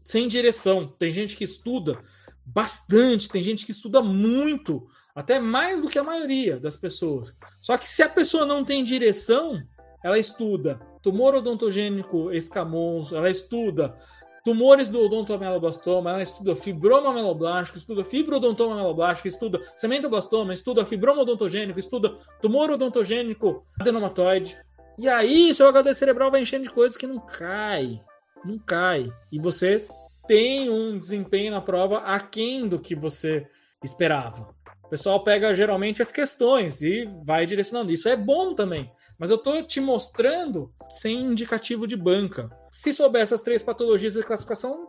sem 0.05 0.29
direção, 0.29 0.87
tem 0.87 1.11
gente 1.11 1.35
que 1.35 1.45
estuda 1.45 1.99
bastante, 2.45 3.31
tem 3.31 3.43
gente 3.43 3.65
que 3.65 3.73
estuda 3.73 4.03
muito, 4.03 4.87
até 5.15 5.39
mais 5.39 5.81
do 5.81 5.89
que 5.89 5.99
a 5.99 6.05
maioria 6.05 6.61
das 6.61 6.77
pessoas. 6.77 7.35
Só 7.63 7.79
que 7.79 7.89
se 7.89 8.03
a 8.03 8.11
pessoa 8.11 8.45
não 8.45 8.63
tem 8.63 8.85
direção, 8.85 9.63
ela 10.05 10.19
estuda 10.19 10.81
tumor 11.03 11.35
odontogênico 11.35 12.33
escamoso, 12.33 13.17
ela 13.17 13.31
estuda 13.31 13.97
tumores 14.45 14.89
do 14.89 15.01
odontoameloblastoma, 15.01 16.11
ela 16.11 16.23
estuda 16.23 16.57
fibroma 16.57 17.11
ameloblástico, 17.11 17.77
estuda 17.79 18.05
fibrodontoma 18.05 18.75
ameloblástico, 18.75 19.29
estuda 19.29 19.61
cementoblastoma, 19.77 20.55
estuda 20.55 20.87
fibroma 20.87 21.23
odontogênico, 21.23 21.79
estuda 21.79 22.15
tumor 22.41 22.71
odontogênico 22.71 23.65
adenomatoide. 23.79 24.57
E 24.97 25.09
aí, 25.09 25.55
seu 25.55 25.69
HD 25.69 25.95
cerebral 25.95 26.31
vai 26.31 26.41
enchendo 26.41 26.65
de 26.65 26.71
coisas 26.71 26.97
que 26.97 27.07
não 27.07 27.21
cai, 27.21 28.01
não 28.45 28.59
cai. 28.59 29.13
E 29.31 29.39
você 29.39 29.87
tem 30.27 30.69
um 30.69 30.99
desempenho 30.99 31.51
na 31.51 31.61
prova 31.61 31.99
aquém 31.99 32.67
do 32.67 32.79
que 32.79 32.95
você 32.95 33.47
esperava. 33.85 34.55
O 34.89 34.91
pessoal 34.91 35.23
pega 35.23 35.55
geralmente 35.55 36.01
as 36.01 36.11
questões 36.11 36.81
e 36.81 37.05
vai 37.23 37.45
direcionando. 37.45 37.93
Isso 37.93 38.09
é 38.09 38.17
bom 38.17 38.55
também. 38.55 38.91
Mas 39.19 39.29
eu 39.29 39.37
estou 39.37 39.63
te 39.63 39.81
mostrando 39.81 40.73
sem 40.89 41.21
indicativo 41.21 41.87
de 41.87 41.95
banca. 41.95 42.49
Se 42.73 42.91
souber 42.95 43.21
essas 43.21 43.43
três 43.43 43.63
patologias 43.63 44.15
de 44.15 44.23
classificação, 44.23 44.89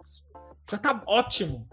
já 0.72 0.78
está 0.78 1.04
ótimo, 1.06 1.68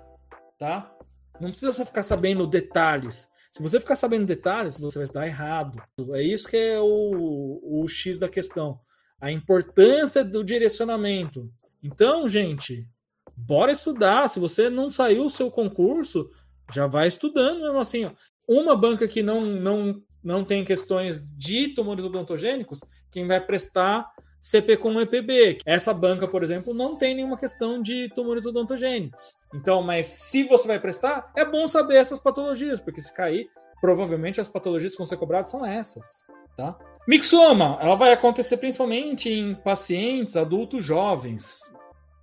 tá? 0.58 0.92
Não 1.40 1.50
precisa 1.50 1.84
ficar 1.84 2.02
sabendo 2.02 2.48
detalhes. 2.48 3.28
Se 3.52 3.62
você 3.62 3.78
ficar 3.78 3.94
sabendo 3.94 4.26
detalhes, 4.26 4.76
você 4.76 4.98
vai 4.98 5.04
estudar 5.04 5.26
errado. 5.28 5.80
É 6.14 6.20
isso 6.20 6.48
que 6.48 6.56
é 6.56 6.80
o, 6.80 7.60
o 7.62 7.86
X 7.86 8.18
da 8.18 8.28
questão. 8.28 8.80
A 9.20 9.30
importância 9.30 10.24
do 10.24 10.42
direcionamento. 10.42 11.48
Então, 11.80 12.28
gente, 12.28 12.88
bora 13.36 13.70
estudar. 13.70 14.28
Se 14.28 14.40
você 14.40 14.68
não 14.68 14.90
saiu 14.90 15.26
o 15.26 15.30
seu 15.30 15.48
concurso, 15.48 16.28
já 16.72 16.86
vai 16.86 17.08
estudando 17.08 17.62
mesmo 17.62 17.78
assim. 17.78 18.04
Ó. 18.04 18.10
Uma 18.48 18.76
banca 18.76 19.06
que 19.08 19.22
não, 19.22 19.40
não, 19.40 20.02
não 20.22 20.44
tem 20.44 20.64
questões 20.64 21.32
de 21.36 21.68
tumores 21.74 22.04
odontogênicos, 22.04 22.80
quem 23.10 23.26
vai 23.26 23.40
prestar 23.40 24.06
CP 24.40 24.76
com 24.76 25.00
EPB. 25.00 25.58
Essa 25.66 25.92
banca, 25.92 26.28
por 26.28 26.44
exemplo, 26.44 26.72
não 26.72 26.94
tem 26.94 27.16
nenhuma 27.16 27.36
questão 27.36 27.82
de 27.82 28.08
tumores 28.14 28.46
odontogênicos. 28.46 29.36
Então, 29.52 29.82
mas 29.82 30.06
se 30.06 30.44
você 30.44 30.68
vai 30.68 30.78
prestar, 30.78 31.32
é 31.36 31.44
bom 31.44 31.66
saber 31.66 31.96
essas 31.96 32.20
patologias, 32.20 32.80
porque 32.80 33.00
se 33.00 33.12
cair, 33.12 33.48
provavelmente 33.80 34.40
as 34.40 34.48
patologias 34.48 34.92
que 34.92 34.98
vão 34.98 35.06
ser 35.06 35.16
cobradas 35.16 35.50
são 35.50 35.66
essas, 35.66 36.24
tá? 36.56 36.78
Mixoma, 37.08 37.78
ela 37.80 37.96
vai 37.96 38.12
acontecer 38.12 38.56
principalmente 38.56 39.28
em 39.28 39.54
pacientes 39.54 40.36
adultos 40.36 40.84
jovens. 40.84 41.60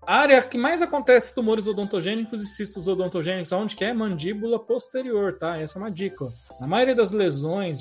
A 0.06 0.18
área 0.18 0.42
que 0.42 0.58
mais 0.58 0.82
acontece 0.82 1.34
tumores 1.34 1.66
odontogênicos 1.66 2.42
e 2.42 2.48
cistos 2.48 2.90
odontogênicos, 2.90 3.52
onde 3.54 3.76
que 3.76 3.86
é 3.86 3.94
mandíbula 3.94 4.60
posterior, 4.60 5.38
tá? 5.38 5.58
Essa 5.58 5.80
é 5.80 5.82
uma 5.82 5.90
dica. 5.90 6.26
Na 6.60 6.68
maioria 6.68 6.94
das 6.94 7.12
lesões 7.12 7.80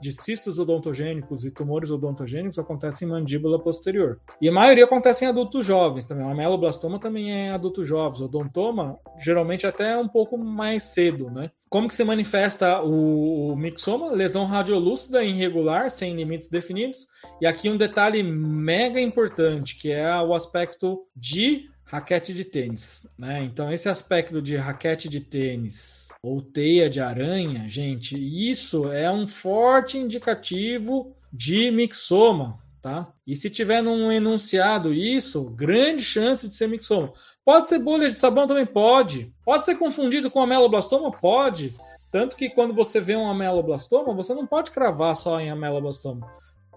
de 0.00 0.10
cistos 0.12 0.58
odontogênicos 0.58 1.44
e 1.44 1.50
tumores 1.50 1.90
odontogênicos 1.90 2.58
acontece 2.58 3.04
em 3.04 3.08
mandíbula 3.08 3.58
posterior. 3.58 4.18
E 4.40 4.48
a 4.48 4.52
maioria 4.52 4.84
acontece 4.84 5.24
em 5.24 5.28
adultos 5.28 5.66
jovens 5.66 6.06
também. 6.06 6.24
O 6.24 6.30
ameloblastoma 6.30 6.98
também 6.98 7.32
é 7.32 7.46
em 7.46 7.50
adultos 7.50 7.86
jovens. 7.86 8.20
O 8.20 8.24
odontoma, 8.24 8.98
geralmente, 9.18 9.66
até 9.66 9.96
um 9.98 10.08
pouco 10.08 10.38
mais 10.38 10.84
cedo, 10.84 11.30
né? 11.30 11.50
Como 11.68 11.88
que 11.88 11.94
se 11.94 12.04
manifesta 12.04 12.82
o, 12.82 13.54
mixoma? 13.56 14.12
Lesão 14.12 14.46
radiolúcida 14.46 15.22
irregular, 15.22 15.90
sem 15.90 16.14
limites 16.14 16.48
definidos. 16.48 17.06
E 17.40 17.46
aqui 17.46 17.68
um 17.68 17.76
detalhe 17.76 18.22
mega 18.22 19.00
importante, 19.00 19.76
que 19.76 19.90
é 19.90 20.14
o 20.22 20.34
aspecto 20.34 21.06
de 21.14 21.68
raquete 21.84 22.32
de 22.32 22.44
tênis. 22.44 23.06
Né? 23.18 23.42
Então, 23.44 23.72
esse 23.72 23.88
aspecto 23.88 24.40
de 24.40 24.56
raquete 24.56 25.08
de 25.08 25.20
tênis 25.20 26.08
ou 26.22 26.42
teia 26.42 26.90
de 26.90 27.00
aranha, 27.00 27.68
gente, 27.68 28.16
isso 28.16 28.90
é 28.90 29.10
um 29.10 29.26
forte 29.26 29.98
indicativo 29.98 31.14
de 31.32 31.70
mixoma, 31.70 32.58
tá? 32.80 33.12
E 33.26 33.34
se 33.34 33.50
tiver 33.50 33.82
num 33.82 34.10
enunciado 34.10 34.92
isso, 34.92 35.44
grande 35.50 36.02
chance 36.02 36.46
de 36.48 36.54
ser 36.54 36.68
mixoma. 36.68 37.12
Pode 37.44 37.68
ser 37.68 37.78
bolha 37.78 38.08
de 38.08 38.14
sabão 38.14 38.46
também 38.46 38.66
pode. 38.66 39.32
Pode 39.44 39.64
ser 39.64 39.76
confundido 39.76 40.30
com 40.30 40.40
ameloblastoma? 40.40 41.10
Pode. 41.10 41.74
Tanto 42.10 42.36
que 42.36 42.48
quando 42.48 42.72
você 42.72 43.00
vê 43.00 43.16
um 43.16 43.28
ameloblastoma, 43.28 44.14
você 44.14 44.34
não 44.34 44.46
pode 44.46 44.70
cravar 44.70 45.14
só 45.14 45.38
em 45.40 45.50
ameloblastoma. 45.50 46.30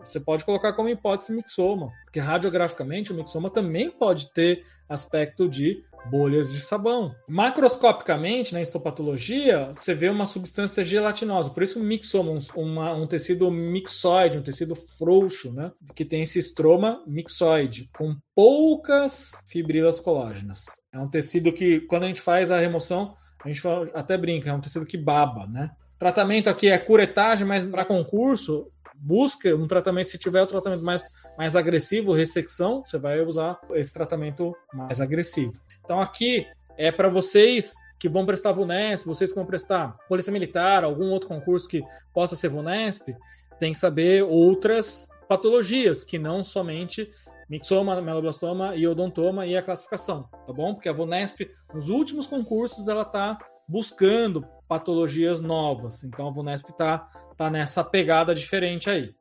Você 0.04 0.20
pode 0.20 0.44
colocar 0.44 0.74
como 0.74 0.90
hipótese 0.90 1.32
mixoma, 1.32 1.92
porque 2.04 2.20
radiograficamente 2.20 3.12
o 3.12 3.16
mixoma 3.16 3.50
também 3.50 3.90
pode 3.90 4.34
ter 4.34 4.66
aspecto 4.90 5.48
de 5.48 5.84
bolhas 6.06 6.52
de 6.52 6.60
sabão. 6.60 7.16
Macroscopicamente, 7.28 8.54
na 8.54 8.62
histopatologia, 8.62 9.70
você 9.74 9.94
vê 9.94 10.10
uma 10.10 10.26
substância 10.26 10.84
gelatinosa, 10.84 11.50
por 11.50 11.64
isso 11.64 11.80
o 11.80 11.84
mixoma, 11.84 12.38
uma, 12.56 12.94
um 12.94 13.08
tecido 13.08 13.50
mixoide, 13.52 14.38
um 14.38 14.44
tecido 14.44 14.76
frouxo, 14.76 15.54
né? 15.54 15.72
Que 15.96 16.06
tem 16.06 16.22
esse 16.22 16.40
estroma 16.40 17.04
mixoide, 17.08 17.90
com 17.96 18.16
poucas 18.36 19.32
fibrilas 19.48 20.00
colágenas. 20.00 20.66
É 20.94 21.00
um 21.00 21.10
tecido 21.10 21.52
que, 21.52 21.82
quando 21.82 22.04
a 22.04 22.08
gente 22.08 22.22
faz 22.22 22.52
a 22.52 22.60
remoção, 22.60 23.16
a 23.44 23.48
gente 23.48 23.62
até 23.94 24.18
brinca, 24.18 24.50
é 24.50 24.54
um 24.54 24.62
tecido 24.62 24.86
que 24.86 24.98
baba, 24.98 25.48
né? 25.48 25.72
Tratamento 25.98 26.50
aqui 26.50 26.68
é 26.68 26.78
curetagem, 26.78 27.46
mas 27.46 27.64
para 27.64 27.86
concurso, 27.86 28.72
busca 28.96 29.56
um 29.56 29.68
tratamento, 29.68 30.10
se 30.10 30.18
tiver 30.18 30.42
o 30.42 30.44
um 30.44 30.48
tratamento 30.48 30.84
mais, 30.84 31.10
mais 31.38 31.56
agressivo, 31.56 32.14
ressecção, 32.14 32.84
você 32.86 32.98
vai 32.98 33.20
usar 33.22 33.60
esse 33.72 33.94
tratamento 33.94 34.56
mais 34.74 35.02
agressivo. 35.02 35.54
Então 35.84 36.02
aqui 36.02 36.48
é 36.78 36.92
para 36.92 37.10
vocês 37.10 37.74
que 38.00 38.10
vão 38.10 38.26
prestar 38.26 38.52
VUNESP, 38.52 39.06
vocês 39.08 39.32
que 39.32 39.36
vão 39.36 39.46
prestar 39.46 39.96
Polícia 40.08 40.32
Militar, 40.32 40.84
algum 40.84 41.12
outro 41.12 41.28
concurso 41.28 41.68
que 41.68 41.84
possa 42.14 42.36
ser 42.36 42.50
VUNESP, 42.50 43.16
tem 43.60 43.74
que 43.74 43.78
saber 43.78 44.24
outras 44.24 45.08
patologias, 45.28 46.04
que 46.04 46.18
não 46.18 46.44
somente 46.44 47.12
mixoma, 47.48 48.02
meloblastoma 48.02 48.76
e 48.76 48.88
odontoma 48.88 49.46
e 49.46 49.56
a 49.56 49.62
classificação, 49.62 50.24
tá 50.48 50.54
bom? 50.54 50.74
Porque 50.74 50.90
a 50.90 50.94
VUNESP, 50.94 51.52
nos 51.74 51.90
últimos 51.90 52.26
concursos, 52.26 52.88
ela 52.88 53.04
está 53.04 53.38
buscando 53.68 54.46
patologias 54.68 55.42
novas. 55.42 56.04
Então 56.04 56.28
a 56.28 56.32
VUNESP 56.32 56.72
está 56.72 57.08
tá 57.38 57.50
nessa 57.50 57.84
pegada 57.84 58.34
diferente 58.34 58.90
aí. 58.90 59.14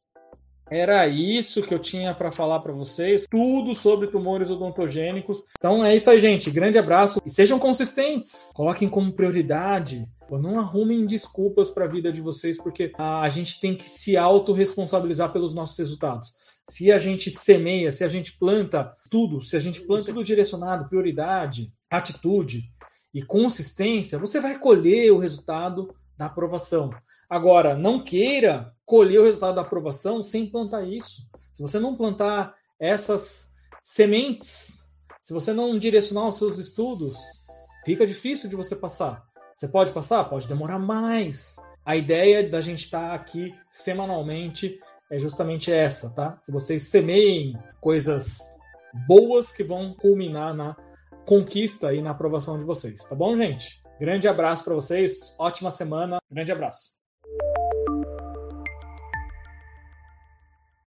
Era 0.70 1.08
isso 1.08 1.62
que 1.62 1.74
eu 1.74 1.80
tinha 1.80 2.14
para 2.14 2.30
falar 2.30 2.60
para 2.60 2.72
vocês, 2.72 3.26
tudo 3.28 3.74
sobre 3.74 4.06
tumores 4.06 4.50
odontogênicos. 4.50 5.42
Então 5.58 5.84
é 5.84 5.96
isso 5.96 6.08
aí, 6.08 6.20
gente. 6.20 6.48
Grande 6.48 6.78
abraço 6.78 7.20
e 7.26 7.28
sejam 7.28 7.58
consistentes. 7.58 8.52
Coloquem 8.54 8.88
como 8.88 9.12
prioridade. 9.12 10.06
Não 10.30 10.60
arrumem 10.60 11.06
desculpas 11.06 11.72
para 11.72 11.86
a 11.86 11.88
vida 11.88 12.12
de 12.12 12.20
vocês, 12.20 12.56
porque 12.56 12.92
a 12.96 13.28
gente 13.28 13.58
tem 13.58 13.74
que 13.74 13.90
se 13.90 14.16
autorresponsabilizar 14.16 15.32
pelos 15.32 15.52
nossos 15.52 15.76
resultados. 15.76 16.32
Se 16.68 16.92
a 16.92 16.98
gente 16.98 17.32
semeia, 17.32 17.90
se 17.90 18.04
a 18.04 18.08
gente 18.08 18.38
planta 18.38 18.96
tudo, 19.10 19.42
se 19.42 19.56
a 19.56 19.60
gente 19.60 19.80
planta 19.80 20.04
tudo 20.04 20.22
direcionado, 20.22 20.88
prioridade, 20.88 21.72
atitude 21.90 22.62
e 23.12 23.22
consistência, 23.22 24.20
você 24.20 24.38
vai 24.38 24.56
colher 24.56 25.10
o 25.10 25.18
resultado 25.18 25.92
da 26.16 26.26
aprovação. 26.26 26.90
Agora, 27.30 27.76
não 27.76 28.02
queira 28.02 28.74
colher 28.84 29.20
o 29.20 29.24
resultado 29.24 29.54
da 29.54 29.60
aprovação 29.60 30.20
sem 30.20 30.50
plantar 30.50 30.82
isso. 30.82 31.22
Se 31.54 31.62
você 31.62 31.78
não 31.78 31.96
plantar 31.96 32.56
essas 32.80 33.54
sementes, 33.84 34.84
se 35.22 35.32
você 35.32 35.52
não 35.52 35.78
direcionar 35.78 36.26
os 36.26 36.38
seus 36.38 36.58
estudos, 36.58 37.16
fica 37.84 38.04
difícil 38.04 38.50
de 38.50 38.56
você 38.56 38.74
passar. 38.74 39.24
Você 39.54 39.68
pode 39.68 39.92
passar? 39.92 40.24
Pode 40.24 40.48
demorar 40.48 40.80
mais. 40.80 41.54
A 41.84 41.94
ideia 41.94 42.48
da 42.48 42.60
gente 42.60 42.86
estar 42.86 43.14
aqui 43.14 43.54
semanalmente 43.72 44.80
é 45.08 45.18
justamente 45.18 45.70
essa, 45.70 46.10
tá? 46.10 46.40
Que 46.44 46.50
vocês 46.50 46.88
semeiem 46.88 47.56
coisas 47.80 48.38
boas 49.06 49.52
que 49.52 49.62
vão 49.62 49.94
culminar 49.94 50.52
na 50.52 50.76
conquista 51.24 51.94
e 51.94 52.02
na 52.02 52.10
aprovação 52.10 52.58
de 52.58 52.64
vocês, 52.64 53.04
tá 53.04 53.14
bom, 53.14 53.36
gente? 53.36 53.80
Grande 54.00 54.26
abraço 54.26 54.64
para 54.64 54.74
vocês, 54.74 55.34
ótima 55.38 55.70
semana, 55.70 56.18
grande 56.28 56.50
abraço. 56.50 56.99